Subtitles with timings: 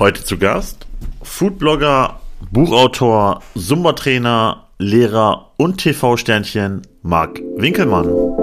[0.00, 0.86] Heute zu Gast
[1.22, 8.39] Foodblogger, Buchautor, Zumba-Trainer, Lehrer und TV-Sternchen Marc Winkelmann.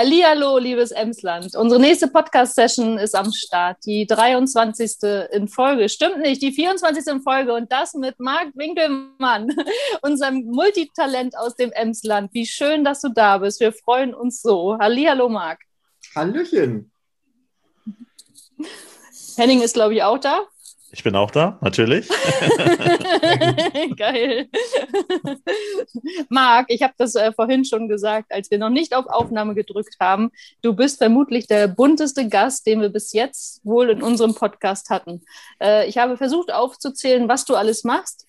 [0.00, 1.54] Hallihallo, liebes Emsland.
[1.54, 4.96] Unsere nächste Podcast-Session ist am Start, die 23.
[5.30, 5.90] in Folge.
[5.90, 7.06] Stimmt nicht, die 24.
[7.06, 9.54] in Folge und das mit Marc Winkelmann,
[10.00, 12.32] unserem Multitalent aus dem Emsland.
[12.32, 13.60] Wie schön, dass du da bist.
[13.60, 14.78] Wir freuen uns so.
[14.78, 15.60] Hallihallo, Marc.
[16.14, 16.90] Hallöchen.
[19.36, 20.46] Henning ist, glaube ich, auch da.
[20.92, 22.08] Ich bin auch da, natürlich.
[23.96, 24.48] Geil.
[26.28, 29.96] Marc, ich habe das äh, vorhin schon gesagt, als wir noch nicht auf Aufnahme gedrückt
[30.00, 30.32] haben.
[30.62, 35.22] Du bist vermutlich der bunteste Gast, den wir bis jetzt wohl in unserem Podcast hatten.
[35.62, 38.26] Äh, ich habe versucht aufzuzählen, was du alles machst.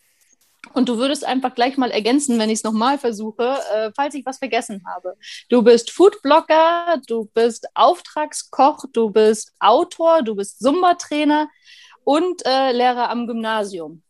[0.73, 4.25] Und du würdest einfach gleich mal ergänzen, wenn ich es nochmal versuche, äh, falls ich
[4.25, 5.15] was vergessen habe.
[5.49, 11.49] Du bist Foodblogger, du bist Auftragskoch, du bist Autor, du bist Zumba-Trainer
[12.03, 14.01] und äh, Lehrer am Gymnasium.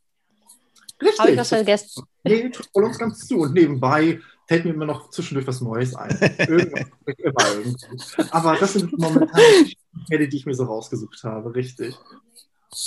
[1.01, 1.19] Richtig.
[1.19, 2.03] Habe ich das vergessen?
[2.23, 3.39] Nee, voll und ganz zu.
[3.39, 6.17] Und nebenbei fällt mir immer noch zwischendurch was Neues ein.
[6.37, 6.85] Irgendwas
[7.17, 8.31] immer irgendwie.
[8.31, 11.55] Aber das sind momentan die Fälle, die ich mir so rausgesucht habe.
[11.55, 11.95] Richtig.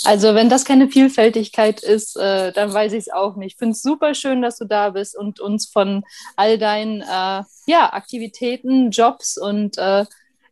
[0.03, 3.53] Also wenn das keine Vielfältigkeit ist, äh, dann weiß ich es auch nicht.
[3.53, 6.03] Ich finde es super schön, dass du da bist und uns von
[6.35, 10.05] all deinen äh, ja, Aktivitäten, Jobs und äh,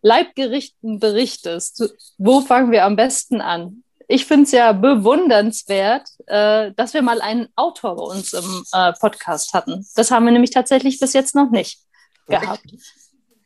[0.03, 1.95] Leibgerichten berichtest.
[2.17, 3.83] Wo fangen wir am besten an?
[4.13, 8.93] Ich finde es ja bewundernswert, äh, dass wir mal einen Autor bei uns im äh,
[8.93, 9.87] Podcast hatten.
[9.95, 11.79] Das haben wir nämlich tatsächlich bis jetzt noch nicht
[12.27, 12.63] gehabt.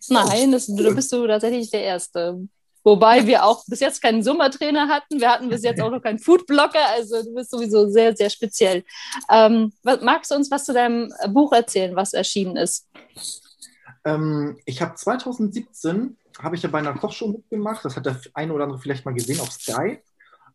[0.10, 2.42] Nein, das, da bist du tatsächlich der Erste.
[2.84, 5.22] Wobei wir auch bis jetzt keinen Summertrainer hatten.
[5.22, 6.86] Wir hatten bis jetzt auch noch keinen Foodblocker.
[6.96, 8.84] Also du bist sowieso sehr, sehr speziell.
[9.30, 12.90] Ähm, magst du uns was zu deinem Buch erzählen, was erschienen ist?
[14.04, 17.86] Ähm, ich habe 2017 habe ich ja bei einer Kochshow mitgemacht.
[17.86, 20.00] Das hat der eine oder andere vielleicht mal gesehen auf Sky.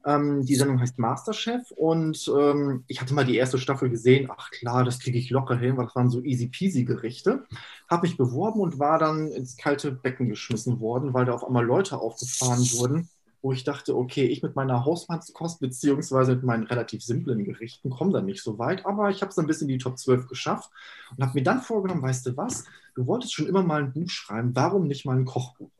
[0.05, 4.29] Ähm, die Sendung heißt Masterchef und ähm, ich hatte mal die erste Staffel gesehen.
[4.37, 7.45] Ach klar, das kriege ich locker hin, weil das waren so easy peasy Gerichte.
[7.89, 11.65] Habe mich beworben und war dann ins kalte Becken geschmissen worden, weil da auf einmal
[11.65, 13.09] Leute aufgefahren wurden,
[13.43, 18.13] wo ich dachte, okay, ich mit meiner Hausmannskost beziehungsweise mit meinen relativ simplen Gerichten komme
[18.13, 20.71] da nicht so weit, aber ich habe es ein bisschen in die Top 12 geschafft
[21.17, 22.65] und habe mir dann vorgenommen, weißt du was,
[22.95, 25.71] du wolltest schon immer mal ein Buch schreiben, warum nicht mal ein Kochbuch?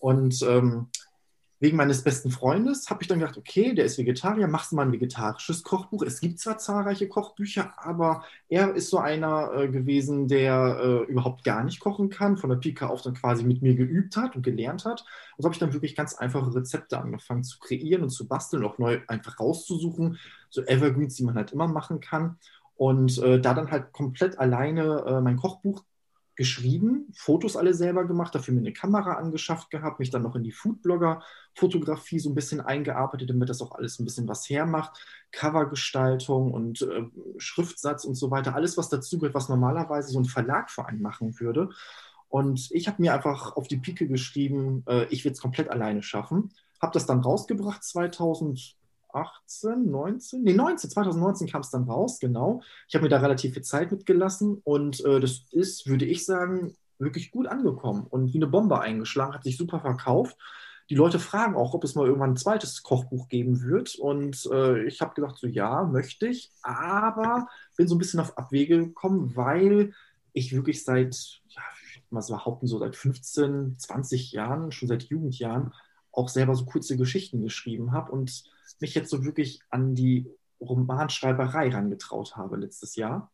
[0.00, 0.88] Und ähm,
[1.64, 4.82] wegen meines besten Freundes habe ich dann gedacht, okay, der ist Vegetarier, machst du mal
[4.82, 6.02] ein vegetarisches Kochbuch.
[6.02, 11.42] Es gibt zwar zahlreiche Kochbücher, aber er ist so einer äh, gewesen, der äh, überhaupt
[11.42, 14.42] gar nicht kochen kann, von der Pika auf dann quasi mit mir geübt hat und
[14.42, 15.06] gelernt hat.
[15.38, 18.62] Und so habe ich dann wirklich ganz einfache Rezepte angefangen zu kreieren und zu basteln,
[18.62, 20.18] auch neu einfach rauszusuchen,
[20.50, 22.36] so Evergreens, die man halt immer machen kann.
[22.76, 25.82] Und äh, da dann halt komplett alleine äh, mein Kochbuch
[26.36, 30.42] geschrieben, Fotos alle selber gemacht, dafür mir eine Kamera angeschafft gehabt, mich dann noch in
[30.42, 34.98] die Foodblogger-Fotografie so ein bisschen eingearbeitet, damit das auch alles ein bisschen was hermacht.
[35.32, 37.04] Covergestaltung und äh,
[37.38, 41.38] Schriftsatz und so weiter, alles, was dazugehört, was normalerweise so ein Verlag für einen machen
[41.40, 41.70] würde.
[42.28, 46.02] Und ich habe mir einfach auf die Pike geschrieben, äh, ich will es komplett alleine
[46.02, 46.52] schaffen.
[46.80, 48.76] Habe das dann rausgebracht 2000.
[49.14, 52.62] 18, 19, nee, 19, 2019 kam es dann raus, genau.
[52.88, 56.76] Ich habe mir da relativ viel Zeit mitgelassen und äh, das ist, würde ich sagen,
[56.98, 60.36] wirklich gut angekommen und wie eine Bombe eingeschlagen, hat sich super verkauft.
[60.90, 63.94] Die Leute fragen auch, ob es mal irgendwann ein zweites Kochbuch geben wird.
[63.94, 68.36] Und äh, ich habe gedacht, so ja, möchte ich, aber bin so ein bisschen auf
[68.36, 69.94] Abwege gekommen, weil
[70.34, 74.88] ich wirklich seit, ja, ich würde mal so behaupten, so seit 15, 20 Jahren, schon
[74.88, 75.72] seit Jugendjahren,
[76.12, 78.44] auch selber so kurze Geschichten geschrieben habe und
[78.80, 80.30] mich jetzt so wirklich an die
[80.60, 83.30] Romanschreiberei herangetraut habe letztes Jahr.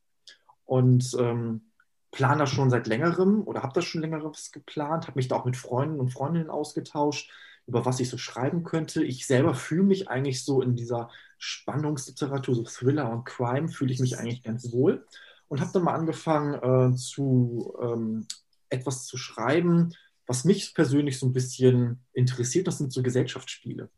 [0.64, 1.70] Und ähm,
[2.10, 5.44] plane das schon seit längerem oder habe das schon längeres geplant, habe mich da auch
[5.44, 7.30] mit Freunden und Freundinnen ausgetauscht,
[7.66, 9.04] über was ich so schreiben könnte.
[9.04, 14.00] Ich selber fühle mich eigentlich so in dieser Spannungsliteratur, so Thriller und Crime, fühle ich
[14.00, 15.06] mich eigentlich ganz wohl.
[15.48, 18.26] Und habe dann mal angefangen äh, zu ähm,
[18.68, 19.94] etwas zu schreiben,
[20.26, 22.66] was mich persönlich so ein bisschen interessiert.
[22.68, 23.90] Das sind so Gesellschaftsspiele.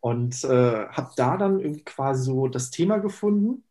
[0.00, 3.64] Und äh, habe da dann irgendwie quasi so das Thema gefunden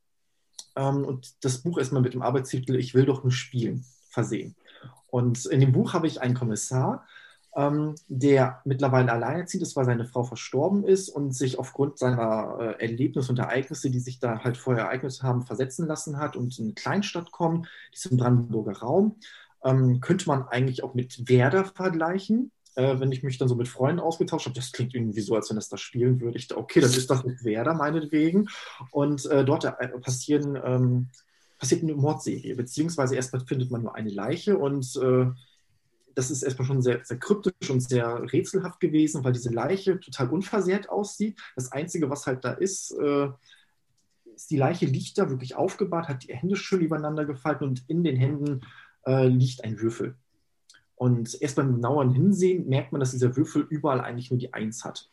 [0.76, 4.56] ähm, und das Buch erstmal mit dem Arbeitstitel Ich will doch nur spielen versehen.
[5.08, 7.06] Und in dem Buch habe ich einen Kommissar,
[7.56, 12.86] ähm, der mittlerweile alleinerziehend ist, weil seine Frau verstorben ist und sich aufgrund seiner äh,
[12.86, 16.66] Erlebnisse und Ereignisse, die sich da halt vorher ereignet haben, versetzen lassen hat und in
[16.66, 19.16] eine Kleinstadt kommen, die ist im Brandenburger Raum.
[19.64, 23.68] Ähm, könnte man eigentlich auch mit Werder vergleichen, äh, wenn ich mich dann so mit
[23.68, 26.38] Freunden ausgetauscht habe, das klingt irgendwie so, als wenn es da spielen würde.
[26.38, 28.50] Ich dachte, okay, das ist das mit Werder meinetwegen.
[28.92, 31.10] Und äh, dort äh, passieren, ähm,
[31.58, 35.26] passiert eine Mordserie, beziehungsweise erstmal findet man nur eine Leiche und äh,
[36.14, 40.30] das ist erstmal schon sehr, sehr kryptisch und sehr rätselhaft gewesen, weil diese Leiche total
[40.30, 41.40] unversehrt aussieht.
[41.56, 43.30] Das Einzige, was halt da ist, äh,
[44.36, 48.04] ist die Leiche liegt da wirklich aufgebahrt, hat die Hände schön übereinander gefalten und in
[48.04, 48.62] den Händen
[49.08, 50.16] äh, liegt ein Würfel.
[50.98, 54.84] Und erst beim genaueren Hinsehen merkt man, dass dieser Würfel überall eigentlich nur die Eins
[54.84, 55.10] hat.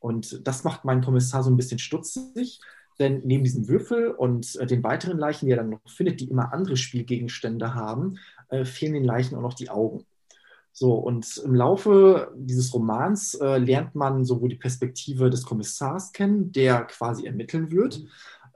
[0.00, 2.60] Und das macht meinen Kommissar so ein bisschen stutzig,
[2.98, 6.30] denn neben diesem Würfel und äh, den weiteren Leichen, die er dann noch findet, die
[6.30, 8.16] immer andere Spielgegenstände haben,
[8.48, 10.06] äh, fehlen den Leichen auch noch die Augen.
[10.72, 16.52] So, und im Laufe dieses Romans äh, lernt man sowohl die Perspektive des Kommissars kennen,
[16.52, 18.02] der quasi ermitteln wird,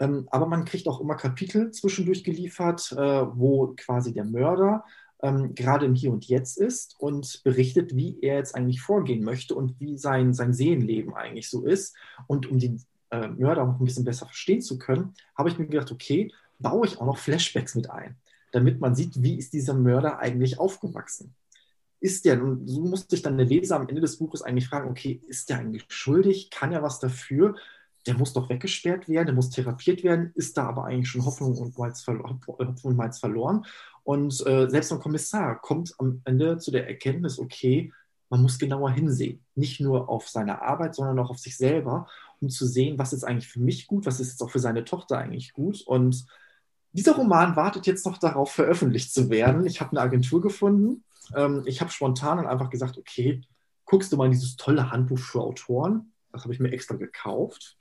[0.01, 4.85] ähm, aber man kriegt auch immer Kapitel zwischendurch geliefert, äh, wo quasi der Mörder
[5.23, 9.55] ähm, gerade im Hier und Jetzt ist und berichtet, wie er jetzt eigentlich vorgehen möchte
[9.55, 11.95] und wie sein, sein Seelenleben eigentlich so ist.
[12.27, 15.67] Und um den äh, Mörder noch ein bisschen besser verstehen zu können, habe ich mir
[15.67, 18.17] gedacht, okay, baue ich auch noch Flashbacks mit ein,
[18.53, 21.35] damit man sieht, wie ist dieser Mörder eigentlich aufgewachsen.
[22.01, 24.91] Ist der, und so musste ich dann der Leser am Ende des Buches eigentlich fragen,
[24.91, 26.51] okay, ist der eigentlich schuldig?
[26.51, 27.57] Kann er was dafür?
[28.07, 31.57] Der muss doch weggesperrt werden, der muss therapiert werden, ist da aber eigentlich schon Hoffnung
[31.57, 33.67] und Malz, Hoffnung und Malz verloren.
[34.05, 37.93] Und äh, selbst ein Kommissar kommt am Ende zu der Erkenntnis, okay,
[38.31, 39.45] man muss genauer hinsehen.
[39.55, 42.07] Nicht nur auf seine Arbeit, sondern auch auf sich selber,
[42.41, 44.85] um zu sehen, was ist eigentlich für mich gut, was ist jetzt auch für seine
[44.85, 45.83] Tochter eigentlich gut.
[45.83, 46.27] Und
[46.93, 49.67] dieser Roman wartet jetzt noch darauf, veröffentlicht zu werden.
[49.67, 51.05] Ich habe eine Agentur gefunden.
[51.35, 53.43] Ähm, ich habe spontan dann einfach gesagt, okay,
[53.85, 56.10] guckst du mal in dieses tolle Handbuch für Autoren.
[56.33, 57.77] Das habe ich mir extra gekauft.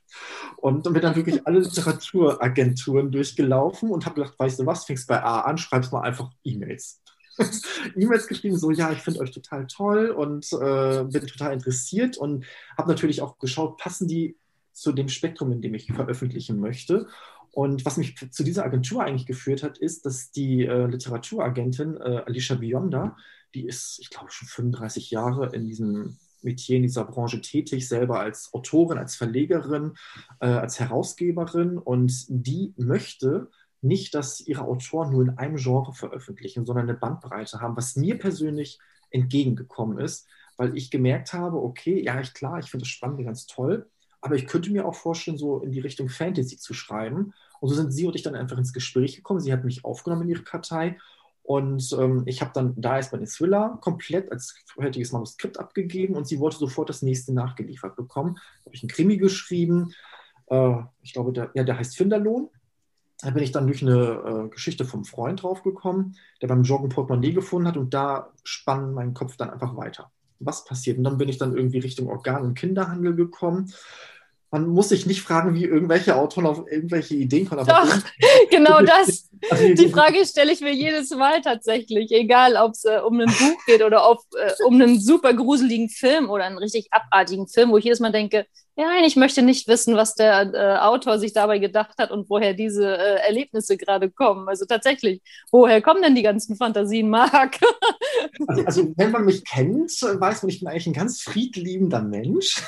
[0.57, 5.07] Und dann bin dann wirklich alle Literaturagenturen durchgelaufen und habe gedacht, weißt du was, fängst
[5.07, 7.01] bei A an, schreibst mal einfach E-Mails.
[7.95, 12.45] E-Mails geschrieben, so ja, ich finde euch total toll und äh, bin total interessiert und
[12.77, 14.35] habe natürlich auch geschaut, passen die
[14.73, 17.07] zu dem Spektrum, in dem ich veröffentlichen möchte.
[17.51, 22.23] Und was mich zu dieser Agentur eigentlich geführt hat, ist, dass die äh, Literaturagentin äh,
[22.25, 23.17] Alicia Bionda,
[23.55, 28.19] die ist, ich glaube, schon 35 Jahre in diesem Metier in dieser Branche tätig, selber
[28.19, 29.93] als Autorin, als Verlegerin,
[30.39, 33.49] äh, als Herausgeberin und die möchte
[33.81, 38.17] nicht, dass ihre Autoren nur in einem Genre veröffentlichen, sondern eine Bandbreite haben, was mir
[38.17, 40.27] persönlich entgegengekommen ist,
[40.57, 43.89] weil ich gemerkt habe, okay, ja, ich, klar, ich finde das Spannende ganz toll,
[44.21, 47.33] aber ich könnte mir auch vorstellen, so in die Richtung Fantasy zu schreiben.
[47.61, 49.39] Und so sind sie und ich dann einfach ins Gespräch gekommen.
[49.39, 50.97] Sie hat mich aufgenommen in ihre Kartei
[51.49, 56.27] und ähm, ich habe dann da erstmal den Thriller komplett als fertiges Manuskript abgegeben und
[56.27, 58.35] sie wollte sofort das nächste nachgeliefert bekommen.
[58.35, 59.95] Da habe ich einen Krimi geschrieben.
[60.45, 62.49] Äh, ich glaube, der, ja, der heißt Finderlohn.
[63.23, 67.33] Da bin ich dann durch eine äh, Geschichte vom Freund draufgekommen, der beim Joggen Portemonnaie
[67.33, 70.11] gefunden hat und da spann mein Kopf dann einfach weiter.
[70.37, 70.99] Was passiert?
[70.99, 73.73] Und dann bin ich dann irgendwie Richtung Organ- und Kinderhandel gekommen
[74.51, 77.65] man muss sich nicht fragen, wie irgendwelche Autoren auf irgendwelche Ideen kommen.
[77.65, 77.97] Doch,
[78.49, 79.25] genau das.
[79.49, 83.27] Also die Frage stelle ich mir jedes Mal tatsächlich, egal ob es äh, um ein
[83.27, 87.71] Buch geht oder ob, äh, um einen super gruseligen Film oder einen richtig abartigen Film,
[87.71, 88.47] wo ich jedes Mal denke,
[88.79, 92.53] Nein, ich möchte nicht wissen, was der äh, Autor sich dabei gedacht hat und woher
[92.53, 94.47] diese äh, Erlebnisse gerade kommen.
[94.47, 95.21] Also tatsächlich,
[95.51, 97.59] woher kommen denn die ganzen Fantasien, Marc?
[98.47, 102.63] also, also, wenn man mich kennt, weiß man, ich bin eigentlich ein ganz friedliebender Mensch.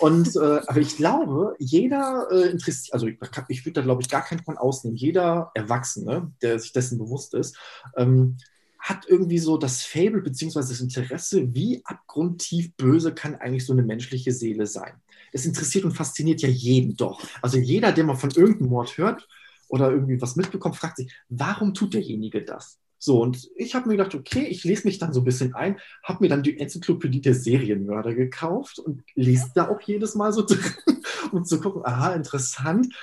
[0.00, 3.18] Und äh, aber ich glaube, jeder äh, interessiert, also ich,
[3.48, 4.96] ich würde da glaube ich gar keinen von ausnehmen.
[4.96, 7.58] Jeder Erwachsene, der sich dessen bewusst ist,
[7.98, 8.38] ähm,
[8.78, 10.60] hat irgendwie so das Fable bzw.
[10.60, 14.94] das Interesse, wie abgrundtief böse kann eigentlich so eine menschliche Seele sein.
[15.34, 17.20] Das interessiert und fasziniert ja jeden doch.
[17.42, 19.28] Also jeder, der mal von irgendeinem Mord hört
[19.68, 22.78] oder irgendwie was mitbekommt, fragt sich, warum tut derjenige das?
[22.98, 25.78] So, und ich habe mir gedacht, okay, ich lese mich dann so ein bisschen ein,
[26.02, 30.42] habe mir dann die Enzyklopädie der Serienmörder gekauft und lese da auch jedes Mal so
[30.46, 32.94] drin, um zu gucken, aha, interessant.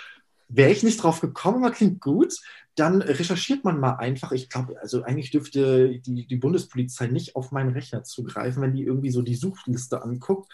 [0.48, 2.34] Wäre ich nicht drauf gekommen, aber klingt gut
[2.76, 4.32] dann recherchiert man mal einfach.
[4.32, 8.84] Ich glaube, also eigentlich dürfte die, die Bundespolizei nicht auf meinen Rechner zugreifen, wenn die
[8.84, 10.52] irgendwie so die Suchliste anguckt.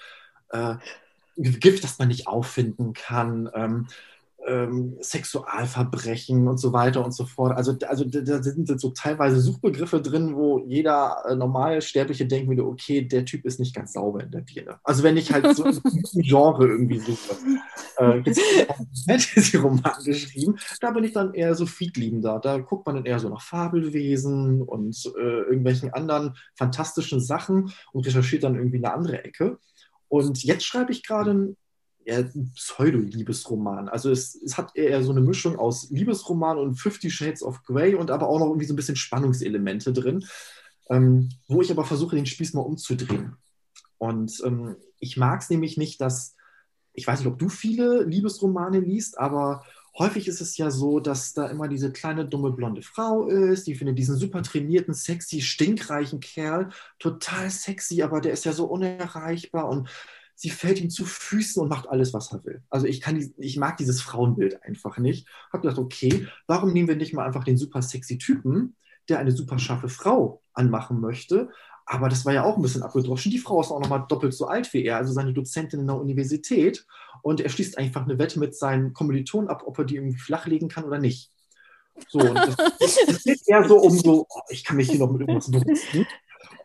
[0.49, 0.75] Äh,
[1.37, 3.49] Gift, das man nicht auffinden kann.
[3.53, 3.87] Ähm,
[4.47, 7.55] ähm, Sexualverbrechen und so weiter und so fort.
[7.55, 12.65] Also, also da sind so teilweise Suchbegriffe drin, wo jeder äh, normale Sterbliche denken würde,
[12.65, 14.79] okay, der Typ ist nicht ganz sauber in der Birne.
[14.83, 15.81] Also wenn ich halt so ein
[16.13, 17.35] Genre irgendwie suche.
[17.97, 18.41] Äh, jetzt
[19.07, 22.39] Fantasy-Roman geschrieben, da bin ich dann eher so friedliebender.
[22.39, 28.05] Da guckt man dann eher so nach Fabelwesen und äh, irgendwelchen anderen fantastischen Sachen und
[28.05, 29.57] recherchiert dann irgendwie eine andere Ecke.
[30.09, 31.57] Und jetzt schreibe ich gerade ein
[32.07, 33.89] eher ein Pseudo-Liebesroman.
[33.89, 37.95] Also es, es hat eher so eine Mischung aus Liebesroman und Fifty Shades of Grey
[37.95, 40.25] und aber auch noch irgendwie so ein bisschen Spannungselemente drin,
[40.89, 43.35] ähm, wo ich aber versuche, den Spieß mal umzudrehen.
[43.97, 46.35] Und ähm, ich mag es nämlich nicht, dass,
[46.93, 49.65] ich weiß nicht, ob du viele Liebesromane liest, aber
[49.97, 53.75] häufig ist es ja so, dass da immer diese kleine, dumme, blonde Frau ist, die
[53.75, 59.67] findet diesen super trainierten, sexy, stinkreichen Kerl total sexy, aber der ist ja so unerreichbar
[59.69, 59.89] und
[60.35, 62.61] sie fällt ihm zu Füßen und macht alles, was er will.
[62.69, 65.27] Also ich, kann, ich mag dieses Frauenbild einfach nicht.
[65.51, 68.75] Hab gedacht, okay, warum nehmen wir nicht mal einfach den super sexy Typen,
[69.09, 71.49] der eine super scharfe Frau anmachen möchte,
[71.89, 73.31] aber das war ja auch ein bisschen abgedroschen.
[73.31, 75.95] Die Frau ist auch nochmal doppelt so alt wie er, also seine Dozentin in der
[75.95, 76.85] Universität.
[77.23, 80.67] Und er schließt einfach eine Wette mit seinen Kommilitonen ab, ob er die irgendwie flachlegen
[80.67, 81.31] kann oder nicht.
[82.09, 82.55] So, und das,
[83.07, 86.05] das geht eher so um so, oh, ich kann mich hier noch mit irgendwas berufen.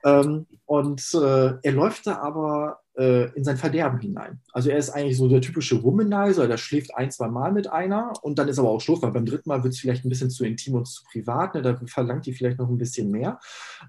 [0.05, 4.41] Ähm, und äh, er läuft da aber äh, in sein Verderben hinein.
[4.53, 8.13] Also er ist eigentlich so der typische Womanizer, der schläft ein, zwei Mal mit einer
[8.23, 10.31] und dann ist aber auch Schluss, weil beim dritten Mal wird es vielleicht ein bisschen
[10.31, 11.63] zu intim und zu privat, ne?
[11.63, 13.39] da verlangt die vielleicht noch ein bisschen mehr.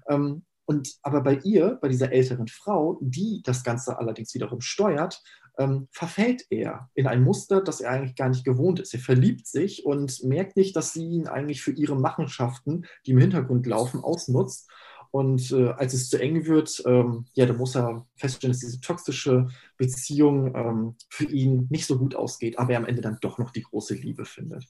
[0.08, 5.22] Ähm, und aber bei ihr, bei dieser älteren Frau, die das Ganze allerdings wiederum steuert,
[5.58, 8.94] ähm, verfällt er in ein Muster, das er eigentlich gar nicht gewohnt ist.
[8.94, 13.18] Er verliebt sich und merkt nicht, dass sie ihn eigentlich für ihre Machenschaften, die im
[13.18, 14.68] Hintergrund laufen, ausnutzt.
[15.10, 18.80] Und äh, als es zu eng wird, ähm, ja, da muss er feststellen, dass diese
[18.80, 23.38] toxische Beziehung ähm, für ihn nicht so gut ausgeht, aber er am Ende dann doch
[23.38, 24.66] noch die große Liebe findet.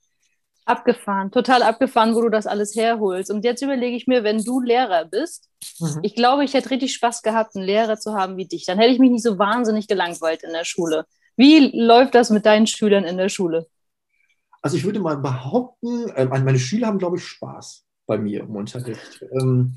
[0.66, 3.30] Abgefahren, total abgefahren, wo du das alles herholst.
[3.30, 6.00] Und jetzt überlege ich mir, wenn du Lehrer bist, mhm.
[6.02, 8.64] ich glaube, ich hätte richtig Spaß gehabt, einen Lehrer zu haben wie dich.
[8.64, 11.04] Dann hätte ich mich nicht so wahnsinnig gelangweilt in der Schule.
[11.36, 13.66] Wie läuft das mit deinen Schülern in der Schule?
[14.62, 18.56] Also ich würde mal behaupten, äh, meine Schüler haben, glaube ich, Spaß bei mir im
[18.56, 19.22] Unterricht.
[19.32, 19.76] Ähm,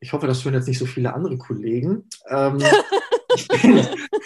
[0.00, 2.08] ich hoffe, das hören jetzt nicht so viele andere Kollegen.
[2.28, 2.58] Ähm,
[3.34, 3.78] ich bin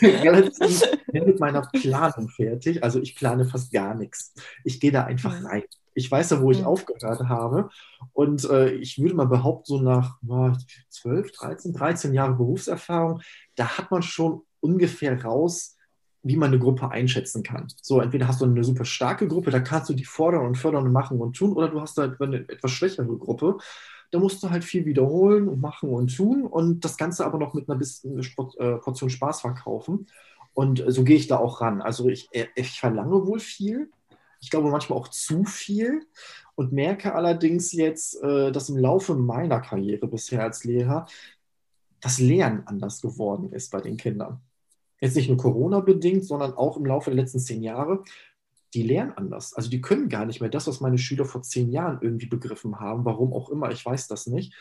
[0.02, 2.82] relativ mit meiner Planung fertig.
[2.82, 4.34] Also ich plane fast gar nichts.
[4.64, 5.46] Ich gehe da einfach mhm.
[5.46, 5.64] rein.
[5.98, 6.66] Ich weiß ja, wo ich mhm.
[6.66, 7.68] aufgehört habe.
[8.12, 10.52] Und äh, ich würde mal behaupten, so nach oh,
[10.88, 13.20] 12, 13, 13 Jahre Berufserfahrung,
[13.56, 15.76] da hat man schon ungefähr raus,
[16.22, 17.68] wie man eine Gruppe einschätzen kann.
[17.80, 20.86] So, entweder hast du eine super starke Gruppe, da kannst du die fordern und fördern
[20.86, 23.58] und machen und tun, oder du hast halt eine etwas schwächere Gruppe
[24.10, 27.54] da musst du halt viel wiederholen und machen und tun und das Ganze aber noch
[27.54, 30.06] mit einer bisschen äh, Portion Spaß verkaufen.
[30.54, 31.82] Und so gehe ich da auch ran.
[31.82, 33.90] Also ich, äh, ich verlange wohl viel.
[34.40, 36.06] Ich glaube manchmal auch zu viel
[36.54, 41.06] und merke allerdings jetzt, äh, dass im Laufe meiner Karriere bisher als Lehrer
[42.00, 44.40] das Lernen anders geworden ist bei den Kindern.
[45.00, 48.04] Jetzt nicht nur Corona-bedingt, sondern auch im Laufe der letzten zehn Jahre
[48.74, 49.54] die lernen anders.
[49.54, 52.80] Also die können gar nicht mehr das, was meine Schüler vor zehn Jahren irgendwie begriffen
[52.80, 54.54] haben, warum auch immer, ich weiß das nicht.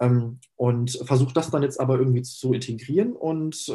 [0.00, 3.68] Ähm, und versuche das dann jetzt aber irgendwie zu integrieren und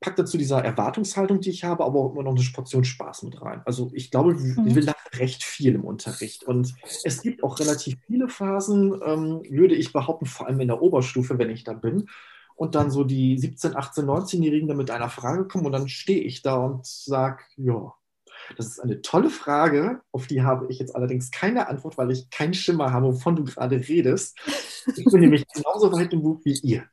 [0.00, 3.40] packe dazu dieser Erwartungshaltung, die ich habe, aber auch immer noch eine Portion Spaß mit
[3.40, 3.62] rein.
[3.64, 4.66] Also ich glaube, mhm.
[4.66, 6.44] ich will da recht viel im Unterricht.
[6.44, 6.74] Und
[7.04, 11.38] es gibt auch relativ viele Phasen, ähm, würde ich behaupten, vor allem in der Oberstufe,
[11.38, 12.08] wenn ich da bin,
[12.56, 16.22] und dann so die 17, 18, 19-Jährigen dann mit einer Frage kommen und dann stehe
[16.22, 17.92] ich da und sage, ja,
[18.56, 22.30] das ist eine tolle Frage, auf die habe ich jetzt allerdings keine Antwort, weil ich
[22.30, 24.38] keinen Schimmer habe, wovon du gerade redest.
[24.96, 26.84] Ich bin nämlich genauso weit im Buch wie ihr,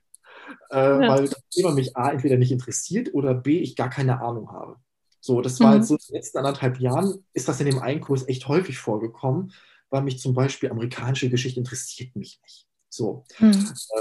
[0.73, 1.09] äh, ja.
[1.09, 4.77] weil das Thema mich A entweder nicht interessiert oder B ich gar keine Ahnung habe.
[5.19, 5.77] So, das war mhm.
[5.77, 8.77] jetzt so in den letzten anderthalb Jahren, ist das in dem einen Kurs echt häufig
[8.77, 9.53] vorgekommen,
[9.89, 12.67] weil mich zum Beispiel amerikanische Geschichte interessiert mich nicht.
[12.89, 13.51] So, hm.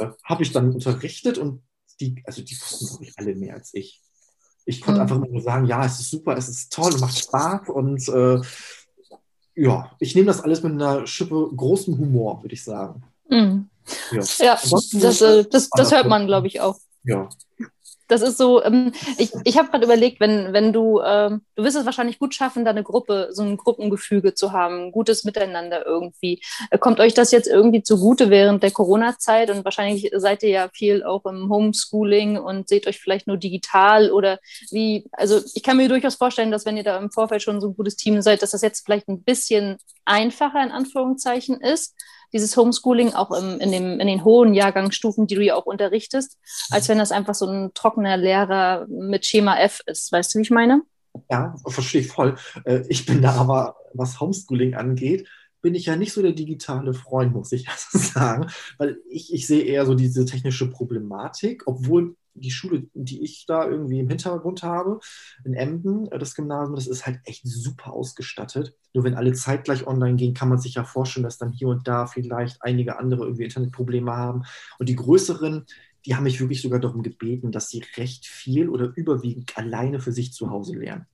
[0.00, 1.62] äh, habe ich dann unterrichtet und
[2.00, 4.02] die, also die wussten, glaube ich, alle mehr als ich.
[4.66, 5.02] Ich konnte hm.
[5.02, 8.40] einfach nur sagen, ja, es ist super, es ist toll, macht Spaß und äh,
[9.54, 13.02] ja, ich nehme das alles mit einer Schippe großem Humor, würde ich sagen.
[13.28, 13.70] Hm.
[14.10, 14.58] Ja, ja
[14.92, 16.76] das, äh, das, das hört man, glaube ich, auch.
[17.04, 17.28] Ja.
[18.12, 21.76] Das ist so, ähm, ich, ich habe gerade überlegt, wenn, wenn du, ähm, du wirst
[21.76, 25.86] es wahrscheinlich gut schaffen, da eine Gruppe, so ein Gruppengefüge zu haben, ein gutes Miteinander
[25.86, 26.42] irgendwie.
[26.70, 30.68] Äh, kommt euch das jetzt irgendwie zugute während der Corona-Zeit und wahrscheinlich seid ihr ja
[30.74, 34.38] viel auch im Homeschooling und seht euch vielleicht nur digital oder
[34.70, 37.68] wie, also ich kann mir durchaus vorstellen, dass wenn ihr da im Vorfeld schon so
[37.68, 41.94] ein gutes Team seid, dass das jetzt vielleicht ein bisschen einfacher in Anführungszeichen ist
[42.32, 46.38] dieses Homeschooling auch im, in, dem, in den hohen Jahrgangsstufen, die du ja auch unterrichtest,
[46.70, 50.12] als wenn das einfach so ein trockener Lehrer mit Schema F ist.
[50.12, 50.82] Weißt du, wie ich meine?
[51.30, 52.36] Ja, verstehe ich voll.
[52.64, 55.28] Äh, ich bin da aber, was Homeschooling angeht,
[55.60, 58.46] bin ich ja nicht so der digitale Freund, muss ich also sagen,
[58.78, 63.68] weil ich, ich sehe eher so diese technische Problematik, obwohl die Schule, die ich da
[63.68, 65.00] irgendwie im Hintergrund habe,
[65.44, 68.74] in Emden, äh, das Gymnasium, das ist halt echt super ausgestattet.
[68.94, 71.86] Nur wenn alle zeitgleich online gehen, kann man sich ja vorstellen, dass dann hier und
[71.86, 74.42] da vielleicht einige andere irgendwie Internetprobleme haben.
[74.78, 75.66] Und die größeren,
[76.06, 80.12] die haben mich wirklich sogar darum gebeten, dass sie recht viel oder überwiegend alleine für
[80.12, 81.06] sich zu Hause lernen.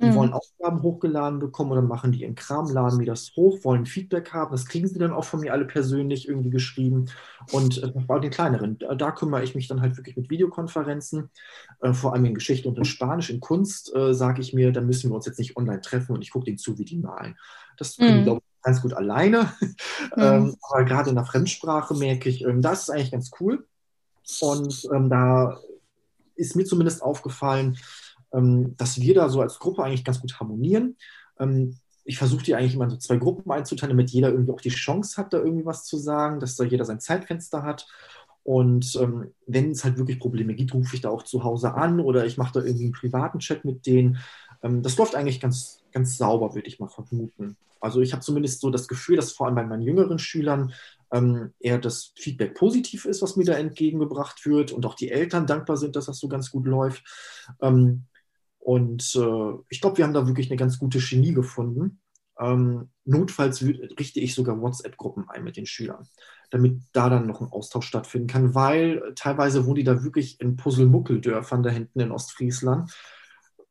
[0.00, 0.14] Die mhm.
[0.14, 4.32] wollen Aufgaben hochgeladen bekommen oder machen die ihren Kram, laden mir das hoch, wollen Feedback
[4.32, 4.50] haben.
[4.50, 7.06] Das kriegen sie dann auch von mir alle persönlich irgendwie geschrieben.
[7.52, 11.30] Und äh, bei den kleineren, da, da, kümmere ich mich dann halt wirklich mit Videokonferenzen,
[11.80, 13.28] äh, vor allem in Geschichte und in Spanisch.
[13.28, 16.22] In Kunst äh, sage ich mir, da müssen wir uns jetzt nicht online treffen und
[16.22, 17.36] ich gucke denen zu, wie die malen.
[17.76, 18.18] Das können mhm.
[18.18, 19.52] die, glaube ich, ganz gut alleine.
[20.16, 20.22] Mhm.
[20.22, 23.66] ähm, aber gerade in der Fremdsprache merke ich, ähm, da ist eigentlich ganz cool.
[24.40, 25.60] Und ähm, da
[26.36, 27.76] ist mir zumindest aufgefallen,
[28.32, 30.96] dass wir da so als Gruppe eigentlich ganz gut harmonieren.
[31.38, 34.60] Ähm, ich versuche die eigentlich immer in so zwei Gruppen einzuteilen, damit jeder irgendwie auch
[34.60, 37.86] die Chance hat, da irgendwie was zu sagen, dass da jeder sein Zeitfenster hat.
[38.42, 42.00] Und ähm, wenn es halt wirklich Probleme gibt, rufe ich da auch zu Hause an
[42.00, 44.18] oder ich mache da irgendwie einen privaten Chat mit denen.
[44.62, 47.56] Ähm, das läuft eigentlich ganz, ganz sauber, würde ich mal vermuten.
[47.80, 50.72] Also ich habe zumindest so das Gefühl, dass vor allem bei meinen jüngeren Schülern
[51.12, 55.46] ähm, eher das Feedback positiv ist, was mir da entgegengebracht wird und auch die Eltern
[55.46, 57.04] dankbar sind, dass das so ganz gut läuft.
[57.60, 58.04] Ähm,
[58.60, 62.00] und äh, ich glaube, wir haben da wirklich eine ganz gute Chemie gefunden.
[62.38, 66.06] Ähm, notfalls richte ich sogar WhatsApp-Gruppen ein mit den Schülern,
[66.50, 70.56] damit da dann noch ein Austausch stattfinden kann, weil teilweise wohnen die da wirklich in
[70.56, 72.90] Puzzle-Muckeldörfern da hinten in Ostfriesland,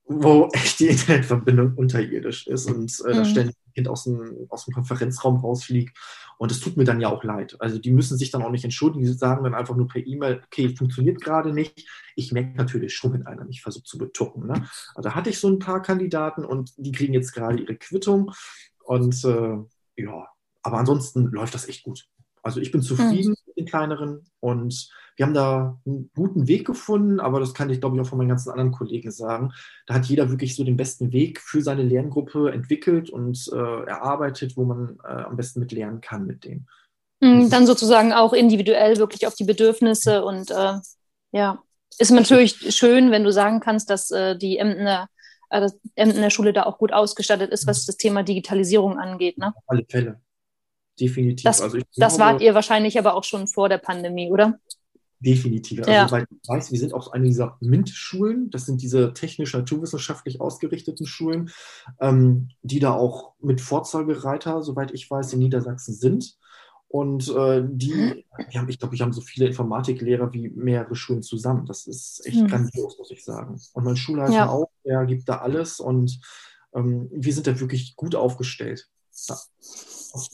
[0.05, 3.17] wo echt die Internetverbindung unterirdisch ist und äh, mhm.
[3.17, 5.97] da ständig Kind aus dem, aus dem Konferenzraum rausfliegt
[6.37, 7.55] und es tut mir dann ja auch leid.
[7.59, 10.41] Also die müssen sich dann auch nicht entschuldigen, die sagen dann einfach nur per E-Mail,
[10.45, 11.87] okay, funktioniert gerade nicht.
[12.15, 14.47] Ich merke natürlich schon, wenn einer mich versucht zu betucken.
[14.47, 14.67] Ne?
[14.95, 18.31] Also da hatte ich so ein paar Kandidaten und die kriegen jetzt gerade ihre Quittung.
[18.83, 19.57] Und äh,
[19.95, 20.27] ja,
[20.61, 22.07] aber ansonsten läuft das echt gut.
[22.43, 23.29] Also ich bin zufrieden mhm.
[23.31, 24.89] mit den kleineren und
[25.19, 28.17] wir haben da einen guten Weg gefunden, aber das kann ich, glaube ich, auch von
[28.17, 29.51] meinen ganzen anderen Kollegen sagen.
[29.85, 34.55] Da hat jeder wirklich so den besten Weg für seine Lerngruppe entwickelt und äh, erarbeitet,
[34.55, 36.69] wo man äh, am besten mit lernen kann mit denen.
[37.19, 40.75] Mhm, dann sozusagen auch individuell wirklich auf die Bedürfnisse und äh,
[41.33, 41.61] ja,
[41.97, 45.09] ist natürlich schön, wenn du sagen kannst, dass äh, die Emdener,
[45.49, 49.37] äh, das Emdener Schule da auch gut ausgestattet ist, was das Thema Digitalisierung angeht.
[49.37, 49.47] Ne?
[49.47, 50.21] Auf alle Fälle
[50.99, 51.43] definitiv.
[51.43, 54.59] Das, also das glaube, wart ihr wahrscheinlich aber auch schon vor der Pandemie, oder?
[55.21, 55.79] Definitiv.
[55.79, 56.09] Also, ja.
[56.11, 61.51] weil ich weiß, wir sind auch eine dieser MINT-Schulen, das sind diese technisch-naturwissenschaftlich ausgerichteten Schulen,
[61.99, 66.37] ähm, die da auch mit Vorzeigereiter, soweit ich weiß, in Niedersachsen sind.
[66.87, 68.23] Und äh, die, mhm.
[68.51, 71.65] die haben, ich glaube, ich habe so viele Informatiklehrer wie mehrere Schulen zusammen.
[71.65, 72.47] Das ist echt mhm.
[72.47, 73.61] grandios, muss ich sagen.
[73.73, 74.49] Und mein Schulleiter ja.
[74.49, 76.19] auch, der gibt da alles und
[76.73, 78.87] ähm, wir sind da wirklich gut aufgestellt.
[79.27, 79.37] Ja.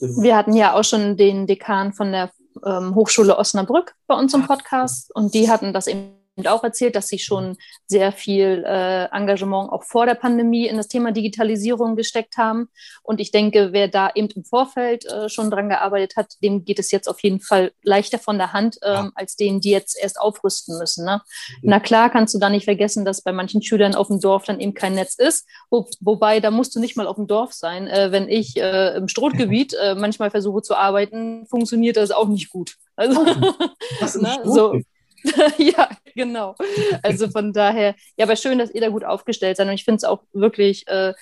[0.00, 2.30] Wir hatten ja auch schon den Dekan von der
[2.64, 7.08] ähm, Hochschule Osnabrück bei uns im Podcast und die hatten das eben auch erzählt, dass
[7.08, 12.36] sie schon sehr viel äh, Engagement auch vor der Pandemie in das Thema Digitalisierung gesteckt
[12.36, 12.68] haben.
[13.02, 16.78] Und ich denke, wer da eben im Vorfeld äh, schon dran gearbeitet hat, dem geht
[16.78, 19.12] es jetzt auf jeden Fall leichter von der Hand, ähm, ja.
[19.14, 21.06] als denen, die jetzt erst aufrüsten müssen.
[21.06, 21.22] Ne?
[21.62, 21.70] Mhm.
[21.70, 24.60] Na klar, kannst du da nicht vergessen, dass bei manchen Schülern auf dem Dorf dann
[24.60, 25.46] eben kein Netz ist.
[25.70, 27.86] Wo, wobei, da musst du nicht mal auf dem Dorf sein.
[27.86, 32.50] Äh, wenn ich äh, im Strohgebiet äh, manchmal versuche zu arbeiten, funktioniert das auch nicht
[32.50, 32.76] gut.
[32.96, 33.22] Also,
[34.18, 34.40] ne?
[34.44, 34.80] so,
[35.58, 36.54] ja, genau.
[37.02, 39.68] Also von daher, ja, aber schön, dass ihr da gut aufgestellt seid.
[39.68, 41.14] Und ich finde es auch wirklich, äh,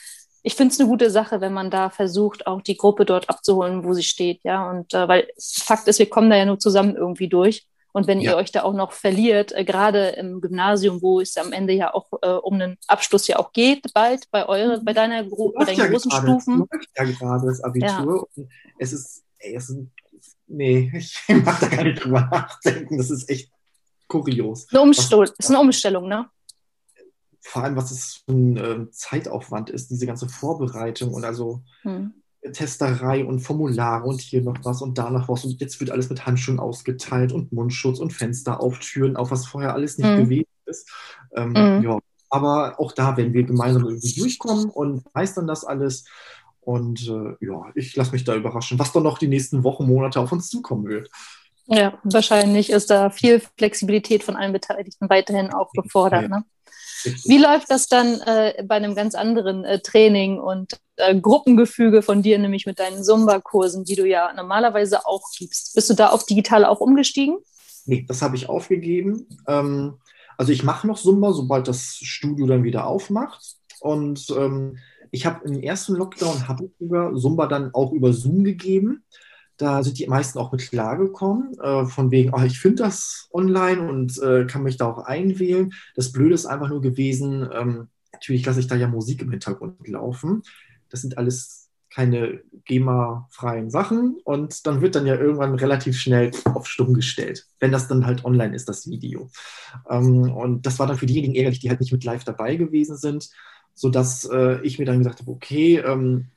[0.42, 3.84] ich finde es eine gute Sache, wenn man da versucht, auch die Gruppe dort abzuholen,
[3.84, 4.40] wo sie steht.
[4.44, 7.66] Ja, und äh, weil Fakt ist, wir kommen da ja nur zusammen irgendwie durch.
[7.96, 8.32] Und wenn ja.
[8.32, 11.94] ihr euch da auch noch verliert, äh, gerade im Gymnasium, wo es am Ende ja
[11.94, 15.64] auch äh, um einen Abschluss ja auch geht, bald bei eurer, bei deiner Gru bei
[15.64, 16.58] deinen ja großen gerade, Stufen.
[16.58, 18.28] Läuft ja gerade das Abitur.
[18.34, 18.44] Ja.
[18.80, 19.78] es ist, ey, es ist,
[20.48, 22.98] nee, ich mag da gar nicht drüber nachdenken.
[22.98, 23.53] Das ist echt
[24.14, 24.66] kurios.
[24.70, 26.28] Eine Umstellung, ist eine Umstellung, ne?
[27.40, 32.14] Vor allem, was es für ein äh, Zeitaufwand ist, diese ganze Vorbereitung und also hm.
[32.52, 36.10] Testerei und Formulare und hier noch was und da noch was und jetzt wird alles
[36.10, 40.24] mit Handschuhen ausgeteilt und Mundschutz und Fenster auf Türen, auf was vorher alles nicht hm.
[40.24, 40.90] gewesen ist.
[41.34, 41.82] Ähm, hm.
[41.82, 41.98] Ja,
[42.30, 46.04] aber auch da werden wir gemeinsam irgendwie durchkommen und meistern das alles.
[46.60, 50.18] Und äh, ja, ich lasse mich da überraschen, was dann noch die nächsten Wochen, Monate
[50.18, 51.10] auf uns zukommen wird.
[51.66, 56.28] Ja, wahrscheinlich ist da viel Flexibilität von allen Beteiligten weiterhin auch gefordert.
[56.28, 56.44] Ne?
[57.24, 62.22] Wie läuft das dann äh, bei einem ganz anderen äh, Training und äh, Gruppengefüge von
[62.22, 65.74] dir, nämlich mit deinen Zumba-Kursen, die du ja normalerweise auch gibst?
[65.74, 67.38] Bist du da auf digital auch umgestiegen?
[67.86, 69.26] Nee, das habe ich aufgegeben.
[69.46, 69.98] Ähm,
[70.36, 73.56] also ich mache noch Zumba, sobald das Studio dann wieder aufmacht.
[73.80, 74.78] Und ähm,
[75.10, 79.04] ich habe im ersten Lockdown habe ich sogar Zumba dann auch über Zoom gegeben.
[79.56, 83.88] Da sind die meisten auch mit klargekommen, äh, von wegen, oh, ich finde das online
[83.88, 85.72] und äh, kann mich da auch einwählen.
[85.94, 89.86] Das Blöde ist einfach nur gewesen, ähm, natürlich lasse ich da ja Musik im Hintergrund
[89.88, 90.42] laufen.
[90.90, 96.66] Das sind alles keine GEMA-freien Sachen und dann wird dann ja irgendwann relativ schnell auf
[96.66, 99.30] stumm gestellt, wenn das dann halt online ist, das Video.
[99.88, 102.96] Ähm, und das war dann für diejenigen ärgerlich, die halt nicht mit live dabei gewesen
[102.96, 103.30] sind.
[103.74, 106.28] sodass äh, ich mir dann gesagt habe, okay, ähm,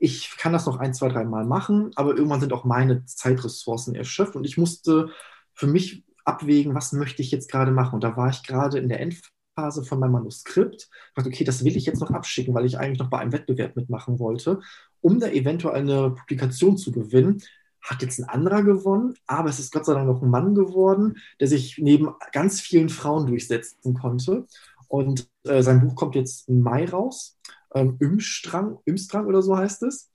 [0.00, 3.94] ich kann das noch ein, zwei, drei Mal machen, aber irgendwann sind auch meine Zeitressourcen
[3.94, 5.10] erschöpft und ich musste
[5.54, 7.96] für mich abwägen, was möchte ich jetzt gerade machen.
[7.96, 10.88] Und da war ich gerade in der Endphase von meinem Manuskript.
[10.90, 13.32] Ich dachte, okay, das will ich jetzt noch abschicken, weil ich eigentlich noch bei einem
[13.32, 14.60] Wettbewerb mitmachen wollte,
[15.02, 17.42] um da eventuell eine Publikation zu gewinnen.
[17.82, 21.18] Hat jetzt ein anderer gewonnen, aber es ist Gott sei Dank noch ein Mann geworden,
[21.40, 24.46] der sich neben ganz vielen Frauen durchsetzen konnte.
[24.88, 27.38] Und äh, sein Buch kommt jetzt im Mai raus
[27.74, 30.10] ähm, Imstrang, Imstrang oder so heißt es,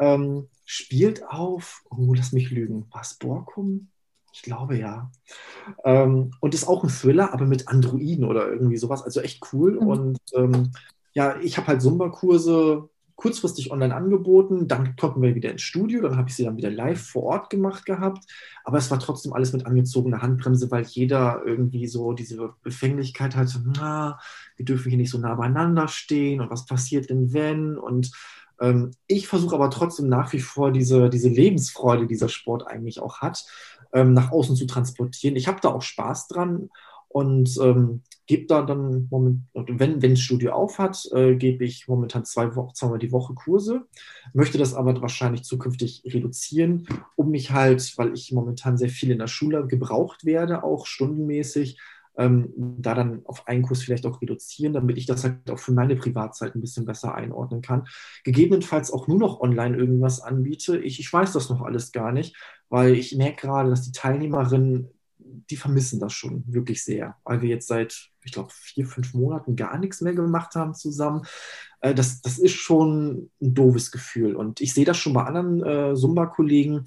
[0.00, 3.88] ähm, spielt auf, oh, lass mich lügen, was, Borkum?
[4.32, 5.10] Ich glaube ja.
[5.84, 9.02] Ähm, und ist auch ein Thriller, aber mit Androiden oder irgendwie sowas.
[9.02, 9.80] Also echt cool.
[9.80, 9.86] Mhm.
[9.86, 10.72] Und ähm,
[11.14, 16.16] ja, ich habe halt Zumba-Kurse kurzfristig online angeboten, dann konnten wir wieder ins Studio, dann
[16.16, 18.24] habe ich sie dann wieder live vor Ort gemacht gehabt,
[18.62, 23.62] aber es war trotzdem alles mit angezogener Handbremse, weil jeder irgendwie so diese Befänglichkeit hatte,
[23.74, 24.18] na,
[24.56, 27.78] wir dürfen hier nicht so nah beieinander stehen und was passiert denn wenn?
[27.78, 28.12] Und
[28.60, 33.00] ähm, ich versuche aber trotzdem nach wie vor diese, diese Lebensfreude, die dieser Sport eigentlich
[33.00, 33.46] auch hat,
[33.92, 35.36] ähm, nach außen zu transportieren.
[35.36, 36.68] Ich habe da auch Spaß dran
[37.08, 41.88] und ähm, gebe da dann, moment, wenn, wenn das Studio auf hat, äh, gebe ich
[41.88, 43.86] momentan zwei Wochen, zweimal die Woche Kurse,
[44.32, 49.18] möchte das aber wahrscheinlich zukünftig reduzieren, um mich halt, weil ich momentan sehr viel in
[49.18, 51.78] der Schule gebraucht werde, auch stundenmäßig,
[52.18, 55.72] ähm, da dann auf einen Kurs vielleicht auch reduzieren, damit ich das halt auch für
[55.72, 57.86] meine Privatzeit ein bisschen besser einordnen kann.
[58.24, 60.78] Gegebenenfalls auch nur noch online irgendwas anbiete.
[60.78, 62.34] Ich, ich weiß das noch alles gar nicht,
[62.68, 64.88] weil ich merke gerade, dass die Teilnehmerinnen
[65.50, 69.56] die vermissen das schon wirklich sehr, weil wir jetzt seit, ich glaube, vier, fünf Monaten
[69.56, 71.22] gar nichts mehr gemacht haben zusammen.
[71.80, 74.36] Äh, das, das ist schon ein doofes Gefühl.
[74.36, 76.86] Und ich sehe das schon bei anderen äh, Zumba-Kollegen,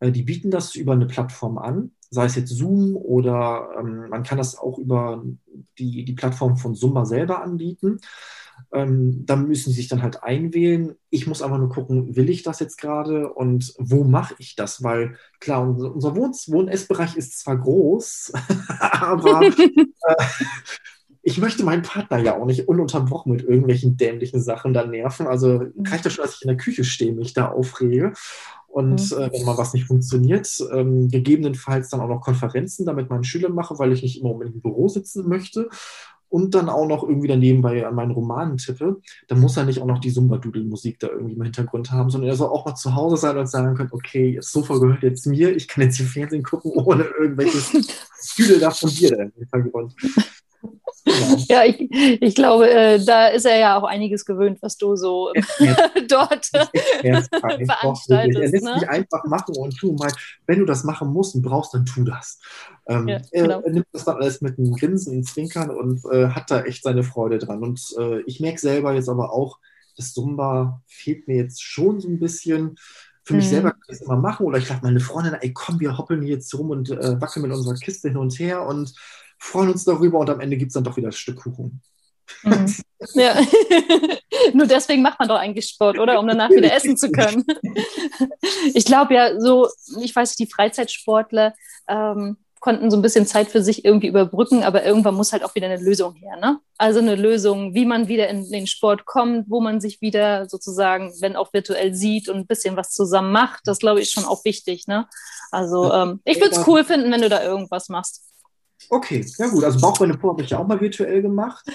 [0.00, 4.22] äh, die bieten das über eine Plattform an, sei es jetzt Zoom oder ähm, man
[4.22, 5.22] kann das auch über
[5.78, 8.00] die, die Plattform von Zumba selber anbieten.
[8.72, 10.94] Ähm, dann müssen sie sich dann halt einwählen.
[11.10, 14.82] Ich muss einfach nur gucken, will ich das jetzt gerade und wo mache ich das?
[14.82, 18.32] Weil klar, unser, unser Wohn Wohn-Essbereich ist zwar groß,
[18.80, 20.24] aber äh,
[21.22, 25.26] ich möchte meinen Partner ja auch nicht ununterbrochen mit irgendwelchen dämlichen Sachen dann nerven.
[25.26, 28.12] Also reicht das schon, dass ich in der Küche stehe, mich da aufrege.
[28.68, 29.18] Und mhm.
[29.18, 33.52] äh, wenn mal was nicht funktioniert, ähm, gegebenenfalls dann auch noch Konferenzen damit meinen Schülern
[33.52, 35.68] mache, weil ich nicht immer unbedingt im Büro sitzen möchte
[36.30, 39.82] und dann auch noch irgendwie daneben bei an meinen Romanen tippe, dann muss er nicht
[39.82, 42.94] auch noch die Sumba-Doodle-Musik da irgendwie im Hintergrund haben, sondern er soll auch mal zu
[42.94, 46.06] Hause sein und sagen können, okay, das Sofa gehört jetzt mir, ich kann jetzt hier
[46.06, 47.58] Fernsehen gucken, ohne irgendwelche
[48.22, 49.94] Stühle da von dir da im Hintergrund.
[51.48, 55.32] Ja, ich, ich glaube, äh, da ist er ja auch einiges gewöhnt, was du so
[56.08, 56.46] dort
[57.00, 58.08] veranstaltest.
[58.08, 58.74] Er lässt ne?
[58.74, 60.12] dich einfach machen und tu mal,
[60.46, 62.38] wenn du das machen musst und brauchst, dann tu das.
[62.86, 63.60] Ähm, ja, genau.
[63.60, 66.82] er, nimmt das dann alles mit einem Grinsen und Zwinkern und äh, hat da echt
[66.82, 67.62] seine Freude dran.
[67.62, 69.58] Und äh, ich merke selber jetzt aber auch,
[69.96, 72.76] das Zumba fehlt mir jetzt schon so ein bisschen.
[73.22, 73.50] Für mich mhm.
[73.50, 74.46] selber kann ich es immer machen.
[74.46, 77.46] Oder ich sage meine Freundin, ey komm, wir hoppeln hier jetzt rum und äh, wackeln
[77.46, 78.94] mit unserer Kiste hin und her und
[79.40, 81.82] freuen uns darüber und am Ende gibt es dann doch wieder ein Stück Kuchen.
[82.42, 82.74] Mhm.
[83.14, 83.34] Ja.
[84.54, 86.20] Nur deswegen macht man doch eigentlich Sport, oder?
[86.20, 87.44] Um danach wieder essen zu können.
[88.74, 89.68] ich glaube ja, so,
[90.00, 91.54] ich weiß nicht, die Freizeitsportler
[91.88, 95.54] ähm, konnten so ein bisschen Zeit für sich irgendwie überbrücken, aber irgendwann muss halt auch
[95.54, 96.36] wieder eine Lösung her.
[96.36, 96.60] Ne?
[96.76, 101.12] Also eine Lösung, wie man wieder in den Sport kommt, wo man sich wieder sozusagen,
[101.20, 103.62] wenn auch virtuell sieht und ein bisschen was zusammen macht.
[103.64, 104.86] Das glaube ich schon auch wichtig.
[104.86, 105.08] Ne?
[105.50, 108.29] Also ähm, ich würde es cool finden, wenn du da irgendwas machst.
[108.90, 109.64] Okay, ja gut.
[109.64, 111.64] Also Bauchbeine Po habe ich ja auch mal virtuell gemacht.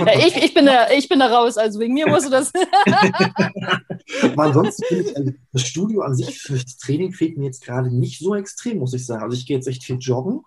[0.00, 2.52] Ja, ich, ich, bin da, ich bin da raus, also wegen mir musst du das.
[4.22, 7.64] Aber ansonsten finde ich, also das Studio an sich, für das Training fehlt mir jetzt
[7.64, 9.22] gerade nicht so extrem, muss ich sagen.
[9.22, 10.42] Also ich gehe jetzt echt viel joggen,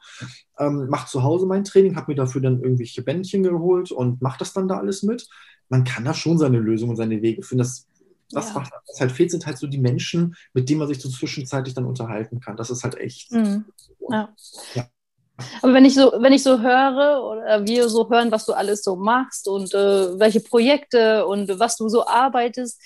[0.59, 4.39] ähm, mache zu Hause mein Training, habe mir dafür dann irgendwelche Bändchen geholt und mache
[4.39, 5.27] das dann da alles mit.
[5.69, 7.63] Man kann da schon seine Lösungen und seine Wege finden.
[7.63, 7.87] Das,
[8.29, 8.63] das, ja.
[8.87, 11.85] was halt fehlt, sind halt so die Menschen, mit denen man sich so zwischenzeitlich dann
[11.85, 12.57] unterhalten kann.
[12.57, 13.31] Das ist halt echt.
[13.31, 13.65] Mhm.
[14.09, 14.33] Ja.
[14.75, 14.87] ja.
[15.61, 18.83] Aber wenn ich so, wenn ich so höre oder wir so hören, was du alles
[18.83, 22.79] so machst und äh, welche Projekte und was du so arbeitest,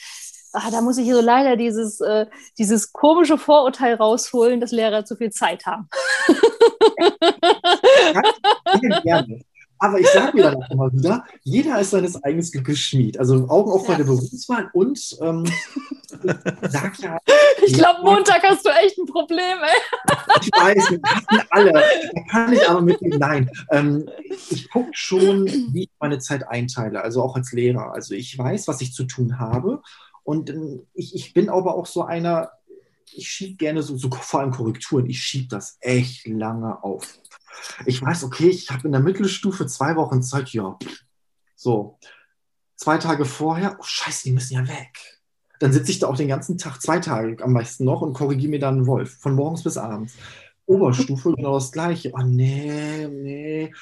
[0.54, 2.26] ah, da muss ich so leider dieses, äh,
[2.58, 5.90] dieses komische Vorurteil rausholen, dass Lehrer zu viel Zeit haben.
[8.82, 9.42] Ja, gerne.
[9.80, 13.20] Aber ich sage mir dann auch immer wieder, jeder ist seines eigenen Glückes Schmied.
[13.20, 13.92] Also Augen auf ja.
[13.92, 15.46] bei der Berufswahl und ähm,
[16.70, 17.18] sag ja.
[17.66, 20.38] Ich glaube, Montag hast du echt ein Problem, ey.
[20.42, 21.72] Ich weiß, wir hatten alle.
[21.72, 23.50] Da kann ich aber mit Nein.
[23.72, 24.10] Ähm,
[24.50, 27.94] ich gucke schon, wie ich meine Zeit einteile, also auch als Lehrer.
[27.94, 29.82] Also ich weiß, was ich zu tun habe.
[30.24, 32.52] Und ähm, ich, ich bin aber auch so einer,
[33.14, 37.20] ich schiebe gerne so, so vor allem Korrekturen, ich schiebe das echt lange auf
[37.86, 40.78] ich weiß, okay, ich habe in der Mittelstufe zwei Wochen Zeit, ja,
[41.56, 41.98] so.
[42.76, 45.22] zwei Tage vorher, oh scheiße, die müssen ja weg.
[45.60, 48.52] Dann sitze ich da auch den ganzen Tag, zwei Tage am meisten noch und korrigiere
[48.52, 50.16] mir dann einen Wolf, von morgens bis abends.
[50.66, 52.12] Oberstufe genau das gleiche.
[52.14, 53.74] Oh nee, nee.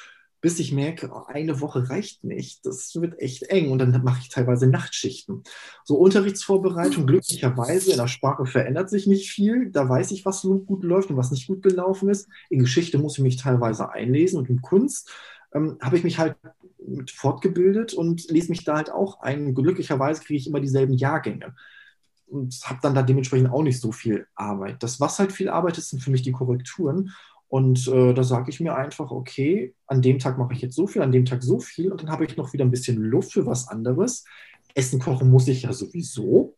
[0.44, 2.66] Bis ich merke, oh, eine Woche reicht nicht.
[2.66, 3.70] Das wird echt eng.
[3.70, 5.42] Und dann mache ich teilweise Nachtschichten.
[5.84, 9.70] So Unterrichtsvorbereitung, glücklicherweise in der Sprache verändert sich nicht viel.
[9.70, 12.28] Da weiß ich, was gut läuft und was nicht gut gelaufen ist.
[12.50, 15.10] In Geschichte muss ich mich teilweise einlesen und in Kunst
[15.54, 16.36] ähm, habe ich mich halt
[17.10, 19.54] fortgebildet und lese mich da halt auch ein.
[19.54, 21.54] Glücklicherweise kriege ich immer dieselben Jahrgänge
[22.26, 24.82] und habe dann da dementsprechend auch nicht so viel Arbeit.
[24.82, 27.12] Das, was halt viel Arbeit ist, sind für mich die Korrekturen.
[27.54, 30.88] Und äh, da sage ich mir einfach, okay, an dem Tag mache ich jetzt so
[30.88, 33.32] viel, an dem Tag so viel und dann habe ich noch wieder ein bisschen Luft
[33.32, 34.24] für was anderes.
[34.74, 36.56] Essen kochen muss ich ja sowieso.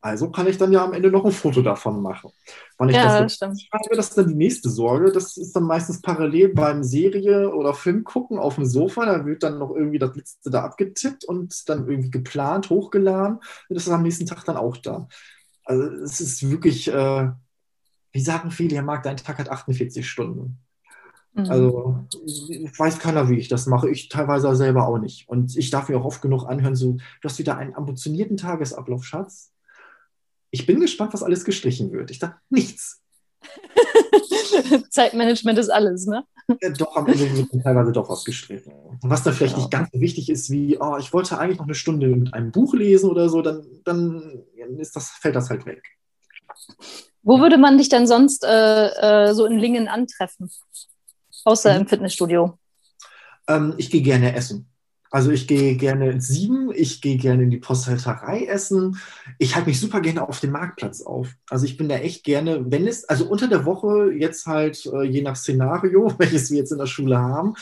[0.00, 2.30] Also kann ich dann ja am Ende noch ein Foto davon machen.
[2.78, 5.12] Wann ich Ja, das das schreibe, das ist dann die nächste Sorge.
[5.12, 9.04] Das ist dann meistens parallel beim Serie oder Film gucken auf dem Sofa.
[9.04, 13.36] Da wird dann noch irgendwie das letzte da abgetippt und dann irgendwie geplant, hochgeladen.
[13.36, 15.06] Und das ist am nächsten Tag dann auch da.
[15.66, 17.28] Also es ist wirklich, äh,
[18.12, 20.58] wie sagen viele, der Markt, dein Tag hat 48 Stunden.
[21.34, 21.46] Mhm.
[21.50, 22.04] Also
[22.76, 23.88] weiß keiner, wie ich das mache.
[23.88, 25.28] Ich teilweise selber auch nicht.
[25.28, 29.04] Und ich darf mir auch oft genug anhören, so, du hast wieder einen ambitionierten Tagesablauf,
[29.04, 29.52] Schatz.
[30.50, 32.10] Ich bin gespannt, was alles gestrichen wird.
[32.10, 33.00] Ich dachte, nichts.
[34.90, 36.24] Zeitmanagement ist alles, ne?
[36.60, 38.72] Ja, doch, am Ende wird teilweise doch was gestrichen.
[39.02, 39.60] Was dann vielleicht Ja.
[39.60, 42.50] nicht ganz so wichtig ist, wie, oh, ich wollte eigentlich noch eine Stunde mit einem
[42.50, 44.42] Buch lesen oder so, dann, dann
[44.78, 45.82] ist das, fällt das halt weg.
[47.22, 50.50] Wo würde man dich denn sonst äh, äh, so in Lingen antreffen?
[51.44, 51.80] Außer Mhm.
[51.80, 52.58] im Fitnessstudio.
[53.48, 54.66] Ähm, ich gehe gerne essen.
[55.12, 58.96] Also ich gehe gerne ins Sieben, ich gehe gerne in die Posthalterei essen.
[59.38, 61.34] Ich halte mich super gerne auf dem Marktplatz auf.
[61.48, 65.02] Also ich bin da echt gerne, wenn es, also unter der Woche jetzt halt äh,
[65.02, 67.54] je nach Szenario, welches wir jetzt in der Schule haben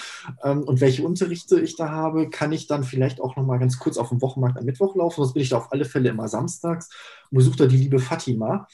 [0.44, 3.78] ähm, und welche Unterrichte ich da habe, kann ich dann vielleicht auch noch mal ganz
[3.78, 5.22] kurz auf dem Wochenmarkt am Mittwoch laufen.
[5.22, 6.90] Sonst bin ich da auf alle Fälle immer samstags
[7.30, 8.68] und besuche da die liebe Fatima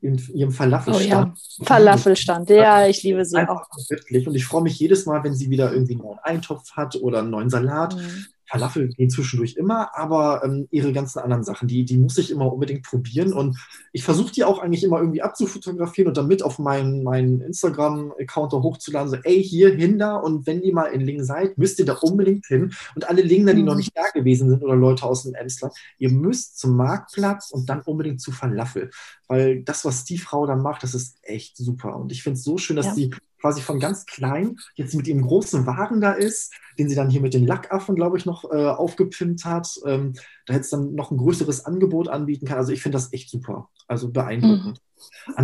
[0.00, 1.08] in ihrem Oh Falafelstand.
[1.08, 2.50] ja, Falafelstand.
[2.50, 3.66] Ja, ich liebe sie auch.
[3.88, 4.26] Wirklich.
[4.26, 7.20] Und ich freue mich jedes Mal, wenn sie wieder irgendwie einen neuen Eintopf hat oder
[7.20, 7.96] einen neuen Salat.
[7.96, 8.26] Mhm.
[8.50, 12.52] Falafel gehen zwischendurch immer, aber ähm, ihre ganzen anderen Sachen, die, die muss ich immer
[12.52, 13.32] unbedingt probieren.
[13.32, 13.58] Und
[13.92, 18.52] ich versuche die auch eigentlich immer irgendwie abzufotografieren und dann mit auf meinen, meinen Instagram-Account
[18.52, 19.10] hochzuladen.
[19.10, 20.16] So, ey, hier hin da.
[20.16, 22.72] Und wenn ihr mal in Lingen seid, müsst ihr da unbedingt hin.
[22.94, 23.66] Und alle Lingner, die Mhm.
[23.66, 27.68] noch nicht da gewesen sind oder Leute aus dem Emsland, ihr müsst zum Marktplatz und
[27.68, 28.90] dann unbedingt zu Falafel.
[29.26, 31.96] Weil das, was die Frau da macht, das ist echt super.
[31.96, 32.94] Und ich finde es so schön, dass Ja.
[32.94, 37.10] sie quasi von ganz klein jetzt mit ihrem großen Wagen da ist, den sie dann
[37.10, 40.14] hier mit den Lackaffen, glaube ich, noch äh, aufgepimpt hat, ähm,
[40.46, 42.58] da jetzt dann noch ein größeres Angebot anbieten kann.
[42.58, 43.68] Also ich finde das echt super.
[43.86, 44.80] Also beeindruckend.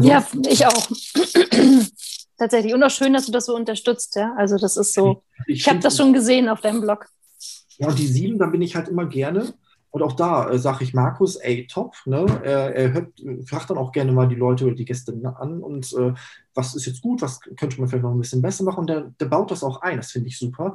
[0.02, 0.88] Ja, Ansonsten, ich auch.
[2.38, 2.74] Tatsächlich.
[2.74, 4.34] Und auch schön, dass du das so unterstützt, ja.
[4.36, 5.22] Also das ist so.
[5.46, 7.06] Ich habe find- das schon gesehen auf deinem Blog.
[7.78, 9.54] Ja, und die sieben, da bin ich halt immer gerne.
[9.94, 11.94] Und auch da äh, sage ich Markus, ey, top.
[12.04, 12.26] Ne?
[12.42, 13.12] Er, er hört,
[13.46, 16.12] fragt dann auch gerne mal die Leute oder die Gäste an und äh,
[16.52, 18.80] was ist jetzt gut, was könnte man vielleicht noch ein bisschen besser machen.
[18.80, 20.74] Und der, der baut das auch ein, das finde ich super.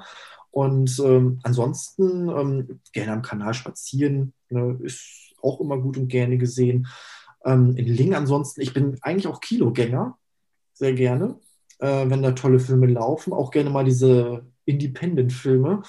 [0.52, 4.80] Und ähm, ansonsten ähm, gerne am Kanal spazieren, ne?
[4.84, 6.88] ist auch immer gut und gerne gesehen.
[7.44, 10.18] Ähm, in Ling ansonsten, ich bin eigentlich auch Kinogänger,
[10.72, 11.36] sehr gerne,
[11.80, 13.34] äh, wenn da tolle Filme laufen.
[13.34, 15.84] Auch gerne mal diese Independent-Filme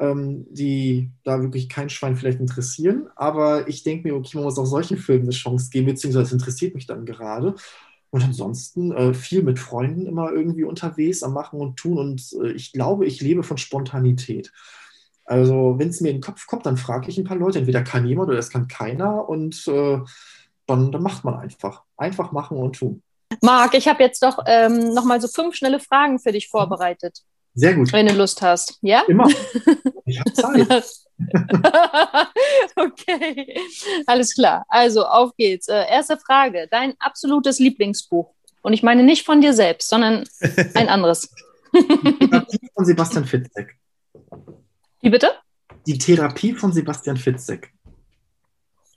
[0.00, 3.08] ähm, die da wirklich kein Schwein vielleicht interessieren.
[3.14, 6.32] Aber ich denke mir, okay, man muss auch solchen Filmen eine Chance geben, beziehungsweise es
[6.32, 7.54] interessiert mich dann gerade.
[8.08, 11.98] Und ansonsten äh, viel mit Freunden immer irgendwie unterwegs am Machen und Tun.
[11.98, 14.50] Und äh, ich glaube, ich lebe von Spontanität.
[15.26, 17.60] Also, wenn es mir in den Kopf kommt, dann frage ich ein paar Leute.
[17.60, 19.28] Entweder kann jemand oder es kann keiner.
[19.28, 20.00] Und äh,
[20.66, 21.84] dann, dann macht man einfach.
[21.96, 23.02] Einfach machen und tun.
[23.42, 27.22] Marc, ich habe jetzt doch ähm, nochmal so fünf schnelle Fragen für dich vorbereitet,
[27.54, 27.92] Sehr gut.
[27.92, 28.78] wenn du Lust hast.
[28.82, 29.02] Ja?
[29.08, 29.28] Immer.
[30.06, 30.84] Ich habe Zeit.
[32.76, 33.54] okay,
[34.06, 34.64] alles klar.
[34.68, 35.68] Also auf geht's.
[35.68, 38.34] Äh, erste Frage: Dein absolutes Lieblingsbuch?
[38.62, 40.24] Und ich meine nicht von dir selbst, sondern
[40.74, 41.30] ein anderes.
[41.72, 43.76] Die Therapie von Sebastian Fitzek.
[45.00, 45.30] Wie bitte?
[45.86, 47.72] Die Therapie von Sebastian Fitzek.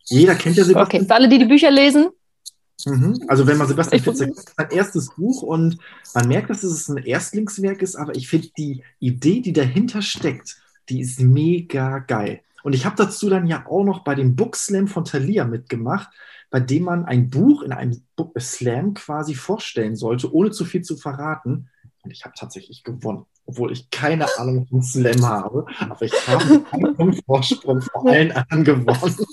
[0.05, 1.05] Jeder kennt ja Okay, Sebastian.
[1.07, 2.09] für alle, die die Bücher lesen.
[2.85, 3.23] Mhm.
[3.27, 5.77] Also wenn man Sebastian Fitzek, das ist sein erstes Buch und
[6.13, 10.57] man merkt, dass es ein Erstlingswerk ist, aber ich finde die Idee, die dahinter steckt,
[10.89, 12.41] die ist mega geil.
[12.63, 16.09] Und ich habe dazu dann ja auch noch bei dem Book Slam von Thalia mitgemacht,
[16.49, 20.81] bei dem man ein Buch in einem Book Slam quasi vorstellen sollte, ohne zu viel
[20.81, 21.69] zu verraten.
[22.03, 26.59] Und ich habe tatsächlich gewonnen, obwohl ich keine Ahnung von Slam habe, aber ich habe
[26.95, 29.17] Punkt Vorsprung vor allen anderen gewonnen.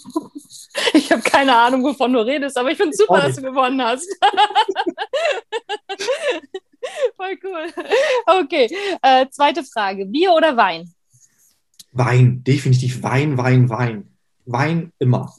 [0.92, 3.42] Ich habe keine Ahnung, wovon du redest, aber ich finde es super, auch dass du
[3.42, 4.06] gewonnen hast.
[7.16, 7.66] Voll cool.
[8.26, 8.70] Okay,
[9.02, 10.06] äh, zweite Frage.
[10.06, 10.92] Bier oder Wein?
[11.92, 14.16] Wein, definitiv Wein, Wein, Wein.
[14.46, 15.34] Wein immer.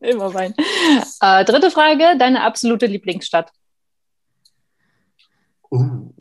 [0.00, 0.54] Immer Wein.
[1.20, 3.52] Äh, dritte Frage, deine absolute Lieblingsstadt?
[5.70, 6.12] Uh.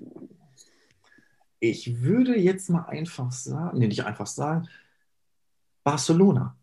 [1.63, 4.67] Ich würde jetzt mal einfach sagen, nee, nicht einfach sagen,
[5.83, 6.57] Barcelona.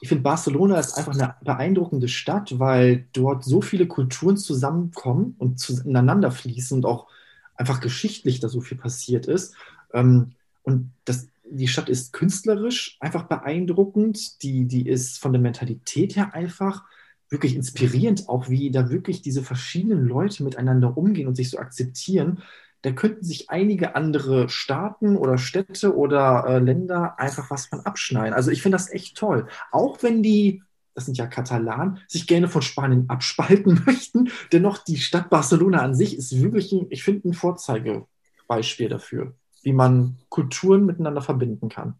[0.00, 5.60] Ich finde, Barcelona ist einfach eine beeindruckende Stadt, weil dort so viele Kulturen zusammenkommen und
[5.60, 7.06] zueinander fließen und auch
[7.54, 9.54] einfach geschichtlich da so viel passiert ist.
[9.92, 10.32] Ähm,
[10.64, 14.42] und das, die Stadt ist künstlerisch einfach beeindruckend.
[14.42, 16.82] Die, die ist von der Mentalität her einfach
[17.28, 22.42] wirklich inspirierend, auch wie da wirklich diese verschiedenen Leute miteinander umgehen und sich so akzeptieren.
[22.82, 28.32] Da könnten sich einige andere Staaten oder Städte oder äh, Länder einfach was von abschneiden.
[28.32, 29.46] Also ich finde das echt toll.
[29.70, 30.62] Auch wenn die,
[30.94, 35.94] das sind ja Katalanen, sich gerne von Spanien abspalten möchten, dennoch die Stadt Barcelona an
[35.94, 41.94] sich ist wirklich, ein, ich finde, ein Vorzeigebeispiel dafür wie man Kulturen miteinander verbinden kann.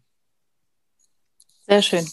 [1.67, 2.07] Sehr schön.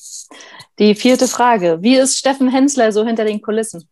[0.78, 1.78] Die vierte Frage.
[1.80, 3.88] Wie ist Steffen Hensler so hinter den Kulissen?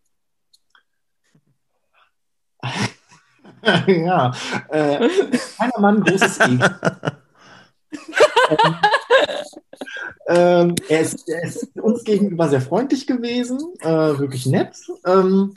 [3.87, 4.33] ja,
[4.70, 5.09] äh,
[5.57, 6.64] kleiner Mann, großes Ego.
[8.48, 8.74] ähm,
[10.29, 14.76] ähm, er, ist, er, ist, uns gegenüber sehr freundlich gewesen, äh, wirklich nett.
[15.07, 15.55] Ähm,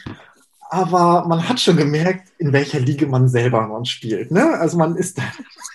[0.71, 4.29] aber man hat schon gemerkt, in welcher Liga man selber noch spielt.
[4.29, 4.53] Ne?
[4.59, 5.19] Also man ist,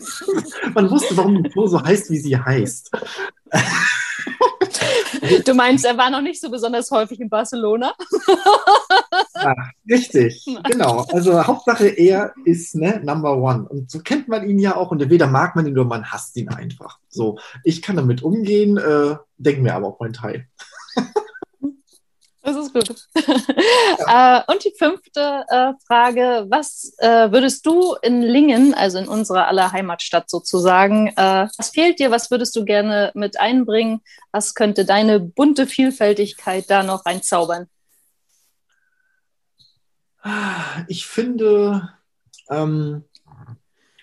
[0.75, 2.93] man wusste, warum die Tour so heißt, wie sie heißt.
[5.45, 7.95] Du meinst, er war noch nicht so besonders häufig in Barcelona?
[9.37, 9.55] Ja,
[9.91, 11.05] richtig, genau.
[11.13, 13.69] Also Hauptsache, er ist ne, Number One.
[13.69, 14.91] Und so kennt man ihn ja auch.
[14.91, 16.99] Und entweder mag man ihn oder man hasst ihn einfach.
[17.09, 20.47] So, ich kann damit umgehen, äh, denke mir aber auch mein Teil.
[22.45, 22.95] Das ist gut.
[23.99, 24.43] Ja.
[24.47, 29.49] äh, und die fünfte äh, Frage: Was äh, würdest du in Lingen, also in unserer
[29.49, 32.11] aller Heimatstadt sozusagen, äh, was fehlt dir?
[32.11, 34.03] Was würdest du gerne mit einbringen?
[34.31, 37.67] Was könnte deine bunte Vielfältigkeit da noch reinzaubern?
[40.89, 41.95] Ich finde,
[42.51, 43.05] ähm,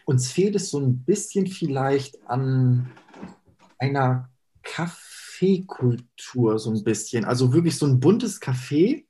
[0.06, 2.92] uns fehlt es so ein bisschen vielleicht an
[3.78, 4.30] einer
[4.64, 5.21] Kaffee.
[5.42, 7.26] Kaffeekultur so ein bisschen.
[7.26, 9.06] Also wirklich so ein buntes Café.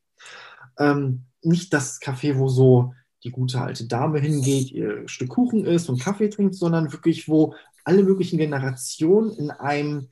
[0.80, 5.90] Ähm, nicht das Café, wo so die gute alte Dame hingeht, ihr Stück Kuchen isst
[5.90, 10.08] und Kaffee trinkt, sondern wirklich, wo alle möglichen Generationen in einem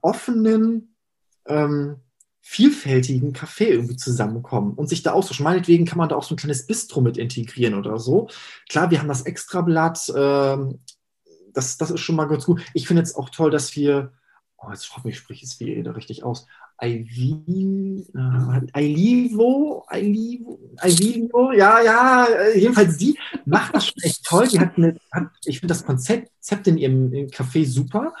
[0.00, 0.96] offenen,
[1.46, 1.96] ähm,
[2.44, 5.44] vielfältigen Café irgendwie zusammenkommen und sich da austauschen.
[5.44, 8.28] Meinetwegen kann man da auch so ein kleines Bistro mit integrieren oder so.
[8.68, 10.80] Klar, wir haben das Extrablatt, ähm,
[11.52, 12.62] das, das ist schon mal ganz gut.
[12.74, 14.12] Ich finde es auch toll, dass wir
[14.62, 16.46] oh, jetzt hoffe ich, spreche es wieder richtig aus.
[16.80, 24.48] Ivy, äh, Ilivo, Ilivo, Ilivo, ja, ja, äh, jedenfalls die macht das schon echt toll.
[24.48, 28.14] Die hat eine, hat, ich finde das Konzept in ihrem Café super.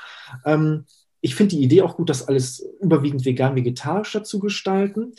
[0.44, 0.84] Ähm,
[1.20, 5.14] ich finde die Idee auch gut, das alles überwiegend vegan, vegetarisch dazu gestalten.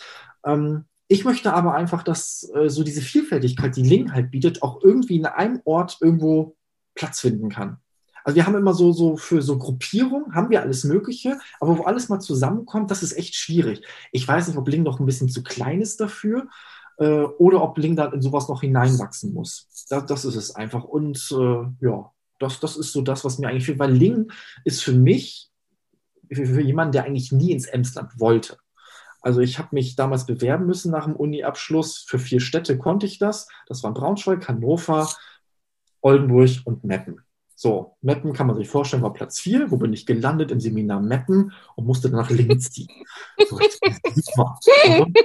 [0.46, 4.82] Ähm, ich möchte aber einfach, dass äh, so diese Vielfältigkeit, die Ling halt bietet, auch
[4.84, 6.56] irgendwie in einem Ort irgendwo
[6.96, 7.78] Platz finden kann.
[8.24, 11.84] Also wir haben immer so, so für so Gruppierungen haben wir alles Mögliche, aber wo
[11.84, 13.86] alles mal zusammenkommt, das ist echt schwierig.
[14.12, 16.48] Ich weiß nicht, ob Ling noch ein bisschen zu klein ist dafür
[16.98, 19.68] äh, oder ob Ling da in sowas noch hineinwachsen muss.
[19.90, 20.84] Das, das ist es einfach.
[20.84, 24.32] Und äh, ja, das, das ist so das, was mir eigentlich fehlt, weil Ling
[24.64, 25.50] ist für mich,
[26.32, 28.58] für, für jemanden, der eigentlich nie ins Emsland wollte.
[29.22, 32.00] Also ich habe mich damals bewerben müssen nach dem Uni-Abschluss.
[32.08, 33.48] Für vier Städte konnte ich das.
[33.68, 35.10] Das waren Braunschweig, Hannover,
[36.02, 37.23] Oldenburg und Meppen.
[37.56, 39.72] So, Meppen kann man sich vorstellen, war Platz 4.
[39.72, 40.52] Wo bin ich gelandet?
[40.52, 42.90] Im Seminar Meppen und musste dann nach links ziehen.
[43.48, 43.58] So,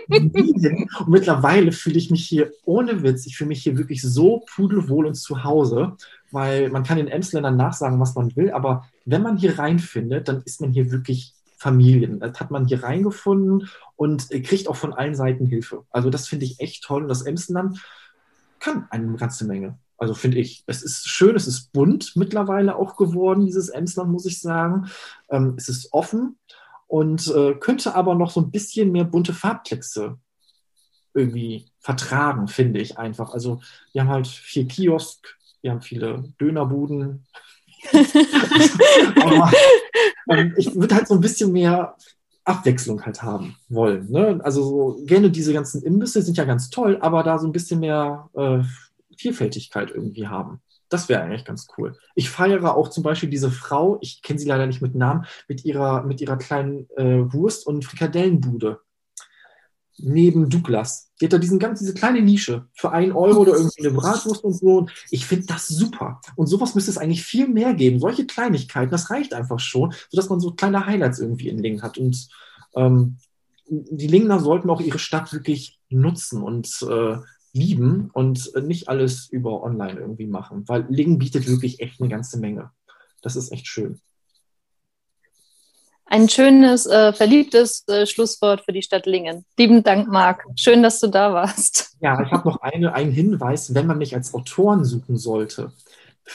[0.08, 5.06] und mittlerweile fühle ich mich hier ohne Witz, ich fühle mich hier wirklich so pudelwohl
[5.06, 5.96] und zu Hause,
[6.30, 10.42] weil man kann den Emsländern nachsagen, was man will, aber wenn man hier reinfindet, dann
[10.42, 12.20] ist man hier wirklich Familien.
[12.20, 15.84] Das hat man hier reingefunden und kriegt auch von allen Seiten Hilfe.
[15.90, 17.80] Also das finde ich echt toll und das Emsland
[18.60, 19.76] kann eine ganze Menge.
[19.98, 24.26] Also finde ich, es ist schön, es ist bunt mittlerweile auch geworden, dieses Emsland, muss
[24.26, 24.88] ich sagen.
[25.28, 26.38] Ähm, es ist offen
[26.86, 30.16] und äh, könnte aber noch so ein bisschen mehr bunte Farbkleckse
[31.14, 33.32] irgendwie vertragen, finde ich einfach.
[33.34, 33.60] Also
[33.92, 37.26] wir haben halt vier Kiosk, wir haben viele Dönerbuden.
[39.20, 39.52] aber
[40.30, 41.96] ähm, ich würde halt so ein bisschen mehr
[42.44, 44.10] Abwechslung halt haben wollen.
[44.10, 44.40] Ne?
[44.42, 47.80] Also so, gerne diese ganzen Imbisse sind ja ganz toll, aber da so ein bisschen
[47.80, 48.62] mehr äh,
[49.18, 50.60] Vielfältigkeit irgendwie haben.
[50.88, 51.98] Das wäre eigentlich ganz cool.
[52.14, 55.64] Ich feiere auch zum Beispiel diese Frau, ich kenne sie leider nicht mit Namen, mit
[55.64, 58.80] ihrer, mit ihrer kleinen äh, Wurst- und Frikadellenbude.
[60.00, 61.10] neben Douglas.
[61.20, 64.44] Die hat da diesen ganz, diese kleine Nische für einen Euro oder irgendwie eine Bratwurst
[64.44, 64.86] und so.
[65.10, 66.20] Ich finde das super.
[66.36, 67.98] Und sowas müsste es eigentlich viel mehr geben.
[67.98, 71.98] Solche Kleinigkeiten, das reicht einfach schon, sodass man so kleine Highlights irgendwie in Lingen hat.
[71.98, 72.28] Und
[72.76, 73.18] ähm,
[73.66, 77.16] die Lingner sollten auch ihre Stadt wirklich nutzen und äh,
[77.58, 82.38] lieben und nicht alles über online irgendwie machen, weil Lingen bietet wirklich echt eine ganze
[82.38, 82.70] Menge.
[83.22, 84.00] Das ist echt schön.
[86.10, 89.44] Ein schönes, äh, verliebtes äh, Schlusswort für die Stadt Lingen.
[89.58, 90.42] Lieben Dank, Marc.
[90.56, 91.96] Schön, dass du da warst.
[92.00, 95.72] Ja, ich habe noch eine, einen Hinweis, wenn man mich als Autoren suchen sollte.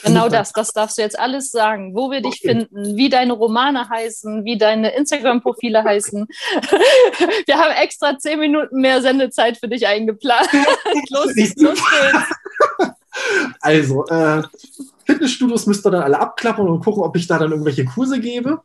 [0.02, 2.48] Genau das, das darfst du jetzt alles sagen, wo wir dich okay.
[2.48, 6.26] finden, wie deine Romane heißen, wie deine Instagram-Profile heißen.
[7.46, 10.48] Wir haben extra zehn Minuten mehr Sendezeit für dich eingeplant.
[11.10, 11.54] los, los geht's.
[13.60, 14.42] Also, äh,
[15.06, 18.60] Fitnessstudios müsst ihr dann alle abklappen und gucken, ob ich da dann irgendwelche Kurse gebe.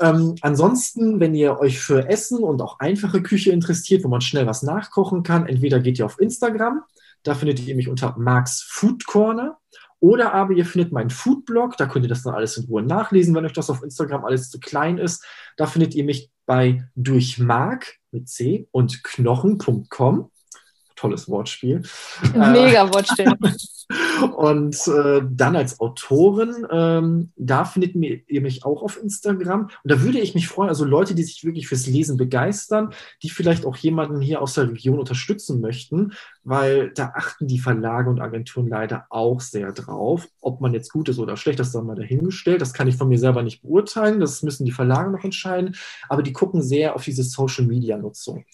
[0.00, 4.46] Ähm, ansonsten, wenn ihr euch für Essen und auch einfache Küche interessiert, wo man schnell
[4.46, 6.82] was nachkochen kann, entweder geht ihr auf Instagram,
[7.22, 9.58] da findet ihr mich unter Marks Food Corner.
[10.00, 13.34] Oder aber ihr findet meinen Foodblog, da könnt ihr das dann alles in Ruhe nachlesen,
[13.34, 15.24] wenn euch das auf Instagram alles zu klein ist.
[15.56, 20.30] Da findet ihr mich bei durchmark mit C und knochen.com
[20.98, 21.82] tolles Wortspiel.
[22.34, 23.32] Mega Wortspiel.
[24.36, 29.62] Und äh, dann als Autorin, ähm, da findet ihr mich auch auf Instagram.
[29.62, 32.92] Und da würde ich mich freuen, also Leute, die sich wirklich fürs Lesen begeistern,
[33.22, 36.12] die vielleicht auch jemanden hier aus der Region unterstützen möchten,
[36.48, 40.26] weil da achten die Verlage und Agenturen leider auch sehr drauf.
[40.40, 42.62] Ob man jetzt gut ist oder schlecht, das sei mal dahingestellt.
[42.62, 44.18] Das kann ich von mir selber nicht beurteilen.
[44.18, 45.76] Das müssen die Verlage noch entscheiden.
[46.08, 48.44] Aber die gucken sehr auf diese Social-Media-Nutzung.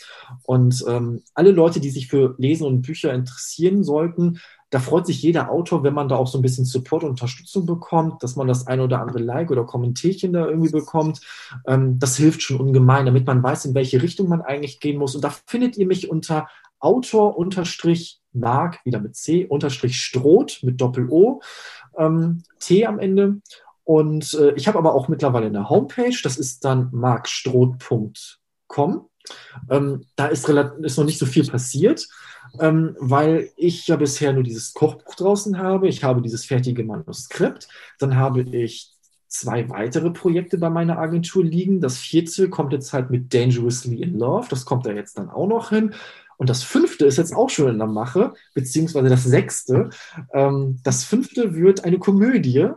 [0.42, 4.40] Und ähm, alle Leute, die sich für Lesen und Bücher interessieren sollten,
[4.70, 7.64] da freut sich jeder Autor, wenn man da auch so ein bisschen Support und Unterstützung
[7.64, 11.20] bekommt, dass man das ein oder andere Like oder Kommentierchen da irgendwie bekommt.
[11.68, 15.14] Ähm, das hilft schon ungemein, damit man weiß, in welche Richtung man eigentlich gehen muss.
[15.14, 20.80] Und da findet ihr mich unter Autor unterstrich Mark, wieder mit C, unterstrich Stroth mit
[20.80, 21.40] Doppel-O,
[21.96, 23.40] ähm, T am Ende.
[23.84, 29.08] Und äh, ich habe aber auch mittlerweile eine Homepage, das ist dann markstroth.com.
[29.70, 32.08] Ähm, da ist, ist noch nicht so viel passiert
[32.60, 35.88] ähm, weil ich ja bisher nur dieses Kochbuch draußen habe.
[35.88, 37.68] Ich habe dieses fertige Manuskript.
[37.98, 38.92] Dann habe ich
[39.28, 41.80] zwei weitere Projekte bei meiner Agentur liegen.
[41.80, 44.46] Das vierte kommt jetzt halt mit Dangerously in Love.
[44.48, 45.94] Das kommt da jetzt dann auch noch hin.
[46.36, 49.90] Und das fünfte ist jetzt auch schon in der Mache, beziehungsweise das sechste.
[50.32, 52.68] Ähm, das fünfte wird eine Komödie.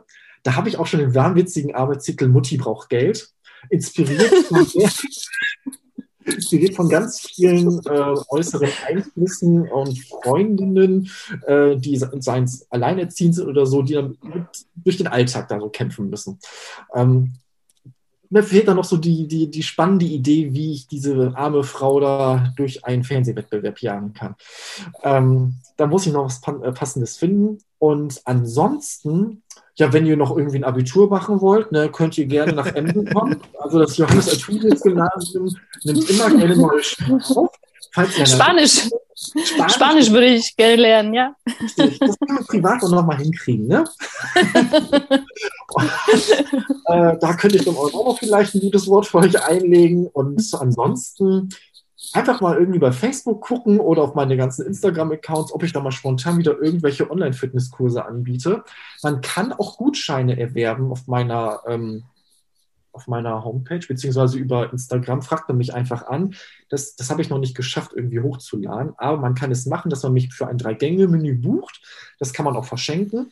[0.43, 3.30] Da habe ich auch schon den wahnwitzigen Arbeitstitel Mutti braucht Geld.
[3.70, 4.66] Inspiriert von
[6.51, 11.10] wird von ganz vielen äh, äußeren Einflüssen und Freundinnen,
[11.45, 14.18] äh, die seien alleinerziehend sind oder so, die dann
[14.76, 16.39] durch den Alltag da so kämpfen müssen.
[16.93, 17.34] Ähm,
[18.30, 21.99] mir fehlt da noch so die, die, die spannende Idee, wie ich diese arme Frau
[21.99, 24.36] da durch einen Fernsehwettbewerb jagen kann.
[25.03, 27.59] Ähm, da muss ich noch was äh, Passendes finden.
[27.80, 29.43] Und ansonsten
[29.78, 33.13] ja, wenn ihr noch irgendwie ein Abitur machen wollt, ne, könnt ihr gerne nach Emden
[33.13, 33.39] kommen.
[33.59, 35.53] Also das Johannes Althusius Gymnasium
[35.84, 37.49] nimmt immer gerne neue Schulen auf.
[37.91, 38.29] Spanisch.
[38.29, 38.89] Spanisch.
[39.73, 40.11] Spanisch.
[40.11, 41.35] würde ich gerne lernen, ja.
[41.67, 41.75] Das
[42.19, 43.83] kann man privat auch nochmal hinkriegen, ne?
[46.85, 50.07] äh, da könnte ich dann auch noch vielleicht ein gutes Wort für euch einlegen.
[50.07, 51.49] Und ansonsten
[52.13, 55.91] einfach mal irgendwie bei Facebook gucken oder auf meine ganzen Instagram-Accounts, ob ich da mal
[55.91, 58.63] spontan wieder irgendwelche Online-Fitnesskurse anbiete.
[59.03, 62.03] Man kann auch Gutscheine erwerben auf meiner, ähm,
[62.97, 65.21] auf meiner Homepage, beziehungsweise über Instagram.
[65.21, 66.33] Fragt man mich einfach an.
[66.69, 68.93] Das, das habe ich noch nicht geschafft, irgendwie hochzuladen.
[68.97, 71.81] Aber man kann es machen, dass man mich für ein Drei-Gänge-Menü bucht.
[72.17, 73.31] Das kann man auch verschenken.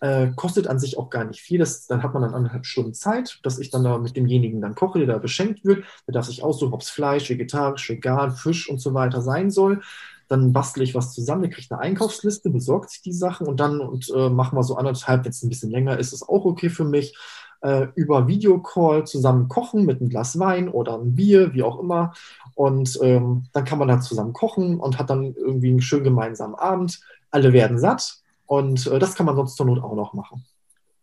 [0.00, 1.58] Äh, kostet an sich auch gar nicht viel.
[1.58, 4.74] Das, dann hat man dann anderthalb Stunden Zeit, dass ich dann da mit demjenigen dann
[4.74, 5.84] koche, der da beschenkt wird.
[6.06, 9.80] Der darf sich aussuchen, ob es Fleisch, vegetarisch, vegan, Fisch und so weiter sein soll.
[10.28, 13.80] Dann bastle ich was zusammen, der kriegt eine Einkaufsliste, besorgt sich die Sachen und dann
[13.80, 16.68] und, äh, machen wir so anderthalb, wenn es ein bisschen länger ist, ist auch okay
[16.68, 17.16] für mich.
[17.62, 22.12] Äh, über Videocall zusammen kochen mit einem Glas Wein oder einem Bier, wie auch immer.
[22.54, 26.54] Und ähm, dann kann man da zusammen kochen und hat dann irgendwie einen schönen gemeinsamen
[26.54, 27.00] Abend.
[27.30, 30.44] Alle werden satt, und äh, das kann man sonst zur Not auch noch machen.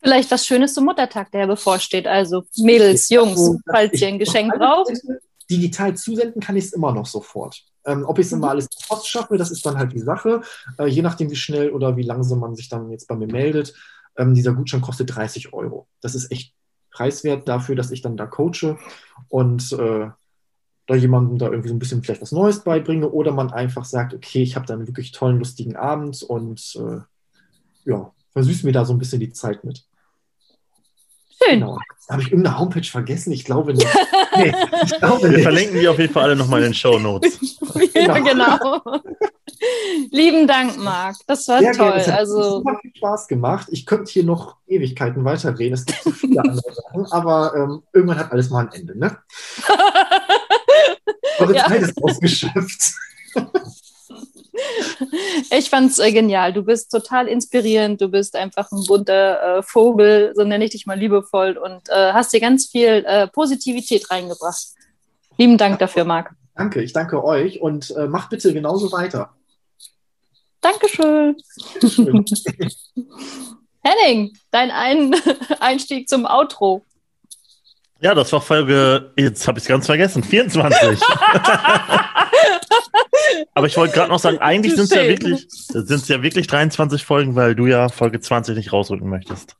[0.03, 2.05] Vielleicht was Schönes zum Muttertag, der bevorsteht.
[2.05, 4.91] Also Mädels, Jungs, falls ihr ein Geschenk braucht.
[5.49, 7.63] Digital zusenden kann ich es immer noch sofort.
[7.87, 8.37] Ähm, ob ich es mhm.
[8.37, 10.41] immer alles Post schaffe, das ist dann halt die Sache.
[10.77, 13.73] Äh, je nachdem, wie schnell oder wie langsam man sich dann jetzt bei mir meldet.
[14.17, 15.87] Ähm, dieser Gutschein kostet 30 Euro.
[16.01, 16.53] Das ist echt
[16.91, 18.77] preiswert dafür, dass ich dann da coache
[19.29, 20.09] und äh,
[20.87, 24.13] da jemandem da irgendwie so ein bisschen vielleicht was Neues beibringe oder man einfach sagt,
[24.13, 27.01] okay, ich habe da einen wirklich tollen, lustigen Abend und äh,
[27.85, 29.85] ja, versüß mir da so ein bisschen die Zeit mit.
[31.43, 31.59] Schön.
[31.59, 31.77] Genau.
[32.09, 33.31] Habe ich irgendeine Homepage vergessen?
[33.31, 33.87] Ich glaube nicht.
[34.35, 34.51] Nee,
[34.83, 35.43] ich glaube Wir nicht.
[35.43, 37.39] verlinken die auf jeden Fall alle nochmal in den Show Notes.
[37.93, 38.81] ja, genau.
[40.11, 41.17] Lieben Dank, Marc.
[41.27, 41.87] Das war Sehr toll.
[41.87, 42.01] gerne.
[42.01, 43.67] Es hat Also, super viel Spaß gemacht.
[43.71, 45.73] Ich könnte hier noch Ewigkeiten weiterreden.
[45.75, 49.17] Es gibt so viele andere Sachen, aber ähm, irgendwann hat alles mal ein Ende, ne?
[51.39, 51.67] Eure Ja.
[51.67, 52.93] Zeit ist ausgeschöpft.
[55.51, 56.53] ich fand's äh, genial.
[56.53, 58.01] Du bist total inspirierend.
[58.01, 62.13] Du bist einfach ein bunter äh, Vogel, so nenne ich dich mal liebevoll und äh,
[62.13, 64.67] hast dir ganz viel äh, Positivität reingebracht.
[65.37, 66.31] Lieben Dank dafür, Marc.
[66.55, 69.33] Danke, ich danke euch und äh, macht bitte genauso weiter.
[70.61, 71.37] Dankeschön.
[71.87, 72.25] Schön.
[73.81, 75.15] Henning, dein Ein
[75.59, 76.83] Einstieg zum Outro.
[78.01, 80.99] Ja, das war Folge, jetzt habe ich es ganz vergessen, 24.
[83.53, 85.09] Aber ich wollte gerade noch sagen, eigentlich sind es ja Schön.
[85.09, 89.55] wirklich, sind es ja wirklich 23 Folgen, weil du ja Folge 20 nicht rausrücken möchtest.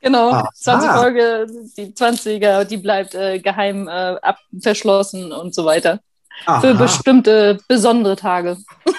[0.00, 0.48] Genau, Ah.
[0.54, 0.98] 20 Ah.
[1.00, 1.46] Folge,
[1.76, 3.90] die 20er, die bleibt äh, geheim äh,
[4.22, 5.98] ab, verschlossen und so weiter.
[6.44, 6.72] Für Aha.
[6.74, 8.56] bestimmte besondere Tage.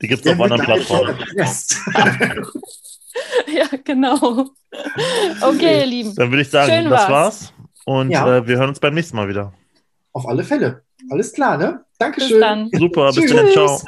[0.00, 1.18] Die gibt es auf anderen Plattformen.
[3.46, 4.46] ja, genau.
[5.42, 6.14] Okay, ihr Lieben.
[6.14, 7.10] Dann würde ich sagen, Schön das war's.
[7.10, 7.52] war's.
[7.86, 8.36] Und Ja.
[8.38, 9.52] äh, wir hören uns beim nächsten Mal wieder.
[10.12, 10.82] Auf alle Fälle.
[11.10, 11.84] Alles klar, ne?
[11.90, 12.40] Bis Dankeschön.
[12.40, 12.70] dann.
[12.72, 13.48] Super, bis dann.
[13.50, 13.80] Ciao.